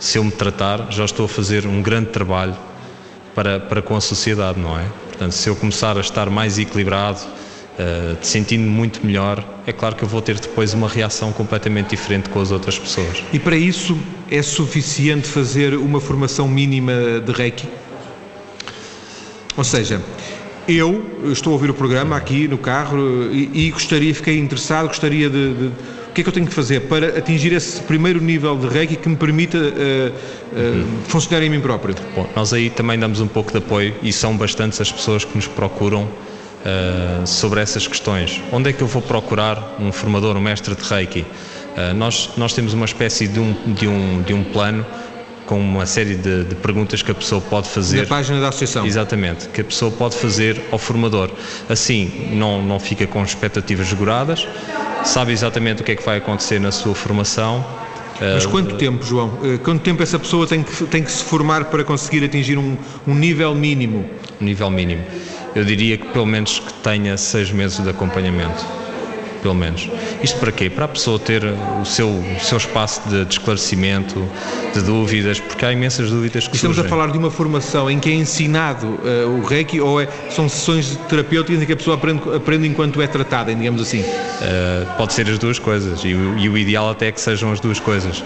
Se 0.00 0.18
eu 0.18 0.24
me 0.24 0.30
tratar, 0.30 0.88
já 0.90 1.04
estou 1.04 1.26
a 1.26 1.28
fazer 1.28 1.66
um 1.66 1.82
grande 1.82 2.10
trabalho 2.10 2.56
para, 3.34 3.60
para 3.60 3.82
com 3.82 3.96
a 3.96 4.00
sociedade, 4.00 4.58
não 4.58 4.78
é? 4.78 4.84
Portanto, 5.08 5.32
se 5.32 5.48
eu 5.48 5.56
começar 5.56 5.96
a 5.96 6.00
estar 6.00 6.30
mais 6.30 6.58
equilibrado, 6.58 7.20
uh, 7.20 8.16
sentindo-me 8.20 8.68
muito 8.68 9.04
melhor, 9.04 9.44
é 9.66 9.72
claro 9.72 9.96
que 9.96 10.02
eu 10.02 10.08
vou 10.08 10.22
ter 10.22 10.38
depois 10.38 10.74
uma 10.74 10.88
reação 10.88 11.32
completamente 11.32 11.90
diferente 11.90 12.28
com 12.28 12.40
as 12.40 12.50
outras 12.50 12.78
pessoas. 12.78 13.22
E 13.32 13.38
para 13.38 13.56
isso 13.56 13.98
é 14.30 14.42
suficiente 14.42 15.26
fazer 15.26 15.74
uma 15.74 16.00
formação 16.00 16.48
mínima 16.48 16.92
de 17.24 17.32
Reiki? 17.32 17.68
Ou 19.56 19.64
seja, 19.64 20.00
eu 20.68 21.32
estou 21.32 21.52
a 21.52 21.54
ouvir 21.54 21.70
o 21.70 21.74
programa 21.74 22.16
aqui 22.16 22.46
no 22.46 22.58
carro 22.58 22.98
e, 23.32 23.66
e 23.66 23.70
gostaria, 23.70 24.14
fiquei 24.14 24.38
interessado, 24.38 24.86
gostaria 24.86 25.28
de, 25.28 25.54
de 25.54 25.70
que 26.18 26.22
é 26.22 26.24
que 26.24 26.28
eu 26.30 26.34
tenho 26.34 26.46
que 26.46 26.54
fazer 26.54 26.80
para 26.82 27.18
atingir 27.18 27.52
esse 27.52 27.80
primeiro 27.82 28.20
nível 28.20 28.56
de 28.56 28.66
Reiki 28.66 28.96
que 28.96 29.08
me 29.08 29.14
permita 29.14 29.56
uh, 29.56 29.62
uh, 29.62 30.86
funcionar 31.06 31.44
em 31.44 31.48
mim 31.48 31.60
próprio? 31.60 31.94
Bom, 32.16 32.26
nós 32.34 32.52
aí 32.52 32.70
também 32.70 32.98
damos 32.98 33.20
um 33.20 33.28
pouco 33.28 33.52
de 33.52 33.58
apoio 33.58 33.94
e 34.02 34.12
são 34.12 34.36
bastantes 34.36 34.80
as 34.80 34.90
pessoas 34.90 35.24
que 35.24 35.36
nos 35.36 35.46
procuram 35.46 36.02
uh, 36.02 37.24
sobre 37.24 37.60
essas 37.60 37.86
questões. 37.86 38.42
Onde 38.50 38.70
é 38.70 38.72
que 38.72 38.82
eu 38.82 38.88
vou 38.88 39.00
procurar 39.00 39.76
um 39.78 39.92
formador, 39.92 40.36
um 40.36 40.40
mestre 40.40 40.74
de 40.74 40.82
Reiki? 40.82 41.24
nós, 41.94 42.30
nós 42.36 42.52
temos 42.54 42.74
uma 42.74 42.86
espécie 42.86 43.28
de 43.28 43.38
um, 43.38 43.54
de 43.68 43.86
um, 43.86 44.20
de 44.22 44.34
um 44.34 44.42
plano 44.42 44.84
com 45.48 45.58
uma 45.58 45.86
série 45.86 46.14
de, 46.14 46.44
de, 46.44 46.54
perguntas 46.56 47.00
que 47.00 47.10
a 47.10 47.14
pessoa 47.14 47.40
pode 47.40 47.70
fazer. 47.70 48.02
Na 48.02 48.06
página 48.06 48.38
da 48.38 48.48
associação. 48.48 48.84
Exatamente, 48.86 49.48
que 49.48 49.62
a 49.62 49.64
pessoa 49.64 49.90
pode 49.90 50.14
fazer 50.14 50.60
ao 50.70 50.78
formador. 50.78 51.30
Assim, 51.70 52.28
não, 52.32 52.62
não 52.62 52.78
fica 52.78 53.06
com 53.06 53.24
expectativas 53.24 53.88
seguradas, 53.88 54.46
sabe 55.04 55.32
exatamente 55.32 55.80
o 55.80 55.84
que 55.84 55.92
é 55.92 55.96
que 55.96 56.04
vai 56.04 56.18
acontecer 56.18 56.60
na 56.60 56.70
sua 56.70 56.94
formação. 56.94 57.64
Mas 58.20 58.44
eh, 58.44 58.48
quanto 58.48 58.76
tempo, 58.76 59.02
João? 59.02 59.38
Eh, 59.42 59.58
quanto 59.64 59.80
tempo 59.80 60.02
essa 60.02 60.18
pessoa 60.18 60.46
tem 60.46 60.62
que, 60.62 60.84
tem 60.84 61.02
que 61.02 61.10
se 61.10 61.24
formar 61.24 61.64
para 61.64 61.82
conseguir 61.82 62.22
atingir 62.22 62.58
um, 62.58 62.76
um 63.06 63.14
nível 63.14 63.54
mínimo? 63.54 64.04
Um 64.38 64.44
nível 64.44 64.68
mínimo. 64.68 65.02
Eu 65.54 65.64
diria 65.64 65.96
que 65.96 66.08
pelo 66.08 66.26
menos 66.26 66.58
que 66.58 66.74
tenha 66.74 67.16
seis 67.16 67.50
meses 67.50 67.82
de 67.82 67.88
acompanhamento 67.88 68.66
pelo 69.38 69.54
menos. 69.54 69.88
Isto 70.22 70.38
para 70.40 70.50
quê? 70.50 70.68
Para 70.68 70.86
a 70.86 70.88
pessoa 70.88 71.18
ter 71.18 71.44
o 71.80 71.84
seu, 71.84 72.08
o 72.08 72.40
seu 72.40 72.58
espaço 72.58 73.08
de, 73.08 73.24
de 73.24 73.34
esclarecimento, 73.34 74.28
de 74.74 74.82
dúvidas, 74.82 75.38
porque 75.38 75.64
há 75.64 75.72
imensas 75.72 76.10
dúvidas 76.10 76.48
que 76.48 76.56
Estamos 76.56 76.76
surgem. 76.76 76.92
a 76.92 76.96
falar 76.96 77.12
de 77.12 77.18
uma 77.18 77.30
formação 77.30 77.90
em 77.90 78.00
que 78.00 78.10
é 78.10 78.14
ensinado 78.14 78.86
uh, 78.86 79.40
o 79.40 79.44
Reiki 79.44 79.80
ou 79.80 80.00
é, 80.00 80.08
são 80.30 80.48
sessões 80.48 80.98
terapêuticas 81.08 81.62
em 81.62 81.66
que 81.66 81.72
a 81.72 81.76
pessoa 81.76 81.96
aprende, 81.96 82.22
aprende 82.34 82.66
enquanto 82.66 83.00
é 83.00 83.06
tratada, 83.06 83.54
digamos 83.54 83.80
assim? 83.80 84.00
Uh, 84.00 84.96
pode 84.96 85.12
ser 85.12 85.28
as 85.28 85.38
duas 85.38 85.58
coisas 85.58 86.04
e, 86.04 86.08
e 86.08 86.48
o 86.48 86.58
ideal 86.58 86.90
até 86.90 87.08
é 87.08 87.12
que 87.12 87.20
sejam 87.20 87.52
as 87.52 87.60
duas 87.60 87.78
coisas. 87.78 88.22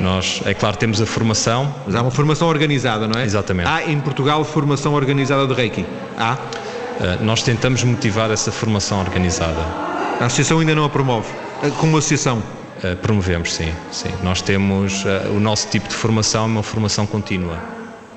Nós, 0.00 0.40
é 0.44 0.54
claro, 0.54 0.76
temos 0.76 1.00
a 1.00 1.06
formação. 1.06 1.72
Mas 1.86 1.94
há 1.94 2.02
uma 2.02 2.10
formação 2.10 2.48
organizada, 2.48 3.06
não 3.06 3.20
é? 3.20 3.24
Exatamente. 3.24 3.68
Há 3.68 3.84
em 3.84 4.00
Portugal 4.00 4.44
formação 4.44 4.94
organizada 4.94 5.46
de 5.46 5.54
Reiki? 5.54 5.84
Há? 6.16 6.34
Uh, 6.34 7.24
nós 7.24 7.42
tentamos 7.42 7.82
motivar 7.82 8.30
essa 8.30 8.52
formação 8.52 9.00
organizada. 9.00 9.91
A 10.22 10.26
associação 10.26 10.60
ainda 10.60 10.72
não 10.72 10.84
a 10.84 10.88
promove? 10.88 11.26
Eh, 11.64 11.70
como 11.80 11.98
associação? 11.98 12.38
Uh, 12.38 12.96
promovemos, 12.98 13.52
sim, 13.52 13.74
sim. 13.90 14.08
Nós 14.22 14.40
temos 14.40 15.04
uh, 15.04 15.32
o 15.36 15.40
nosso 15.40 15.66
tipo 15.66 15.88
de 15.88 15.96
formação 15.96 16.44
é 16.44 16.46
uma 16.46 16.62
formação 16.62 17.04
contínua. 17.04 17.58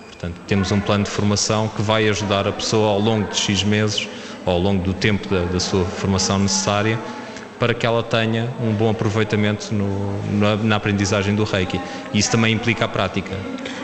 Portanto, 0.05 0.35
temos 0.45 0.71
um 0.71 0.79
plano 0.79 1.05
de 1.05 1.09
formação 1.09 1.67
que 1.67 1.81
vai 1.81 2.07
ajudar 2.07 2.47
a 2.47 2.51
pessoa 2.51 2.91
ao 2.91 2.99
longo 2.99 3.31
de 3.31 3.37
X 3.37 3.63
meses, 3.63 4.07
ao 4.45 4.59
longo 4.59 4.83
do 4.83 4.93
tempo 4.93 5.27
da, 5.27 5.45
da 5.45 5.59
sua 5.59 5.83
formação 5.83 6.37
necessária, 6.37 6.99
para 7.57 7.73
que 7.73 7.87
ela 7.87 8.03
tenha 8.03 8.53
um 8.61 8.71
bom 8.71 8.91
aproveitamento 8.91 9.73
no, 9.73 10.21
na, 10.31 10.57
na, 10.57 10.75
aprendizagem 10.75 11.33
do 11.33 11.43
Reiki. 11.43 11.81
E 12.13 12.19
isso 12.19 12.29
também 12.29 12.53
implica 12.53 12.85
a 12.85 12.87
prática. 12.87 13.35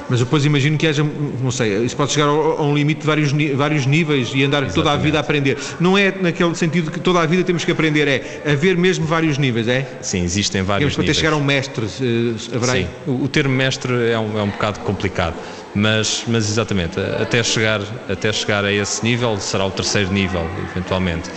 Mas 0.09 0.19
depois 0.19 0.45
imagino 0.45 0.77
que 0.77 0.87
haja, 0.87 1.03
não 1.41 1.51
sei, 1.51 1.83
isso 1.83 1.95
pode 1.95 2.11
chegar 2.11 2.27
a 2.27 2.61
um 2.63 2.75
limite 2.75 3.01
de 3.01 3.07
vários, 3.07 3.31
vários 3.55 3.85
níveis 3.85 4.31
e 4.33 4.43
andar 4.43 4.63
Exatamente. 4.63 4.73
toda 4.75 4.91
a 4.91 4.97
vida 4.97 5.17
a 5.17 5.21
aprender. 5.21 5.57
Não 5.79 5.97
é 5.97 6.11
naquele 6.11 6.53
sentido 6.55 6.91
que 6.91 6.99
toda 6.99 7.19
a 7.21 7.25
vida 7.25 7.43
temos 7.43 7.63
que 7.63 7.71
aprender, 7.71 8.07
é 8.07 8.51
haver 8.51 8.77
mesmo 8.77 9.05
vários 9.05 9.37
níveis, 9.37 9.67
é? 9.67 9.87
Sim, 10.01 10.23
existem 10.23 10.61
vários 10.63 10.93
Temos 10.93 10.97
níveis. 10.97 11.17
até 11.17 11.25
chegar 11.25 11.33
a 11.33 11.37
um 11.37 11.43
mestre, 11.43 11.85
uh, 11.85 12.55
haverá? 12.55 12.73
Sim, 12.73 12.87
o, 13.07 13.23
o 13.23 13.27
termo 13.27 13.55
mestre 13.55 13.93
é 14.09 14.19
um, 14.19 14.37
é 14.39 14.43
um 14.43 14.49
bocado 14.49 14.79
complicado, 14.81 15.35
mas, 15.73 16.23
mas 16.27 16.49
exatamente, 16.49 16.99
até 16.99 17.41
chegar, 17.43 17.81
até 18.09 18.31
chegar 18.33 18.65
a 18.65 18.71
esse 18.71 19.03
nível 19.03 19.37
será 19.37 19.65
o 19.65 19.71
terceiro 19.71 20.11
nível, 20.11 20.49
eventualmente. 20.71 21.29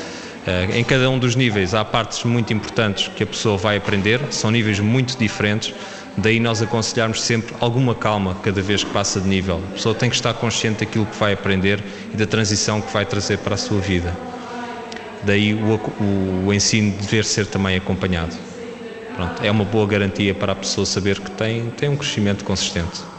Uh, 0.47 0.77
em 0.77 0.85
cada 0.85 1.09
um 1.09 1.19
dos 1.19 1.35
níveis 1.35 1.73
há 1.73 1.85
partes 1.85 2.23
muito 2.25 2.53
importantes 2.53 3.09
que 3.09 3.23
a 3.23 3.27
pessoa 3.27 3.57
vai 3.57 3.79
aprender, 3.79 4.21
são 4.31 4.51
níveis 4.51 4.79
muito 4.79 5.17
diferentes, 5.17 5.75
Daí 6.17 6.39
nós 6.39 6.63
aconselharmos 6.63 7.23
sempre 7.23 7.55
alguma 7.59 7.95
calma 7.95 8.37
cada 8.37 8.63
vez 8.63 8.85
que 8.85 8.91
passa 8.91 9.21
de 9.21 9.29
nível. 9.29 9.61
A 9.71 9.75
pessoa 9.75 9.95
tem 9.95 10.09
que 10.09 10.15
estar 10.15 10.33
consciente 10.35 10.85
daquilo 10.85 11.07
que 11.07 11.17
vai 11.17 11.33
aprender 11.33 11.83
e 12.13 12.17
da 12.17 12.27
transição 12.27 12.81
que 12.81 12.93
vai 12.93 13.05
trazer 13.05 13.39
para 13.39 13.55
a 13.55 13.59
sua 13.59 13.81
vida. 13.81 14.17
Daí 15.25 15.55
o, 15.55 15.75
o, 16.01 16.47
o 16.47 16.55
ensino 16.55 16.93
dever 17.01 17.25
ser 17.25 17.47
também 17.47 17.77
acompanhado. 17.77 18.37
Pronto, 19.17 19.43
é 19.43 19.51
uma 19.51 19.65
boa 19.65 19.87
garantia 19.87 20.35
para 20.35 20.53
a 20.53 20.57
pessoa 20.57 20.87
saber 20.87 21.19
que 21.19 21.31
tem, 21.33 21.71
tem 21.71 21.89
um 21.89 21.97
crescimento 21.97 22.45
consistente. 22.45 23.14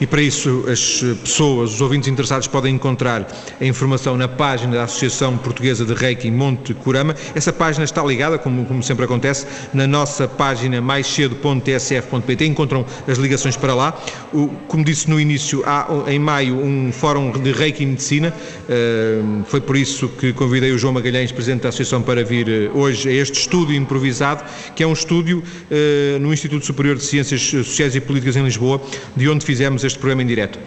E 0.00 0.06
para 0.06 0.22
isso 0.22 0.64
as 0.70 1.02
pessoas, 1.22 1.74
os 1.74 1.80
ouvintes 1.80 2.08
interessados 2.08 2.46
podem 2.46 2.74
encontrar 2.74 3.26
a 3.60 3.64
informação 3.64 4.16
na 4.16 4.28
página 4.28 4.76
da 4.76 4.84
Associação 4.84 5.36
Portuguesa 5.36 5.84
de 5.84 5.92
Reiki 5.92 6.30
Monte 6.30 6.72
Curama. 6.72 7.16
Essa 7.34 7.52
página 7.52 7.84
está 7.84 8.02
ligada, 8.04 8.38
como, 8.38 8.64
como 8.64 8.82
sempre 8.82 9.04
acontece, 9.04 9.46
na 9.74 9.86
nossa 9.86 10.28
página 10.28 10.80
maiscedo.tsf.pt. 10.80 12.46
Encontram 12.46 12.86
as 13.08 13.18
ligações 13.18 13.56
para 13.56 13.74
lá. 13.74 14.00
O, 14.32 14.48
como 14.68 14.84
disse 14.84 15.10
no 15.10 15.20
início, 15.20 15.64
há 15.66 15.88
em 16.06 16.18
maio 16.18 16.56
um 16.56 16.92
fórum 16.92 17.32
de 17.32 17.50
Reiki 17.50 17.82
e 17.82 17.86
Medicina. 17.86 18.32
Uh, 18.68 19.44
foi 19.46 19.60
por 19.60 19.76
isso 19.76 20.08
que 20.08 20.32
convidei 20.32 20.70
o 20.70 20.78
João 20.78 20.92
Magalhães, 20.92 21.32
Presidente 21.32 21.62
da 21.62 21.70
Associação, 21.70 22.02
para 22.02 22.24
vir 22.24 22.46
uh, 22.48 22.78
hoje 22.78 23.08
a 23.08 23.12
este 23.12 23.40
estúdio 23.40 23.74
improvisado, 23.74 24.44
que 24.76 24.82
é 24.82 24.86
um 24.86 24.92
estúdio 24.92 25.42
uh, 25.42 26.18
no 26.20 26.32
Instituto 26.32 26.64
Superior 26.64 26.96
de 26.96 27.02
Ciências 27.02 27.40
Sociais 27.40 27.96
e 27.96 28.00
Políticas 28.00 28.36
em 28.36 28.44
Lisboa, 28.44 28.80
de 29.16 29.28
onde 29.28 29.44
fizemos 29.44 29.84
este 29.88 29.98
programa 29.98 30.22
em 30.22 30.26
direto. 30.26 30.58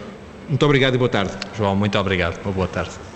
Muito 0.48 0.64
obrigado 0.66 0.94
e 0.94 0.98
boa 0.98 1.08
tarde. 1.08 1.32
João, 1.56 1.74
muito 1.74 1.98
obrigado. 1.98 2.38
Uma 2.44 2.52
boa 2.52 2.68
tarde. 2.68 3.11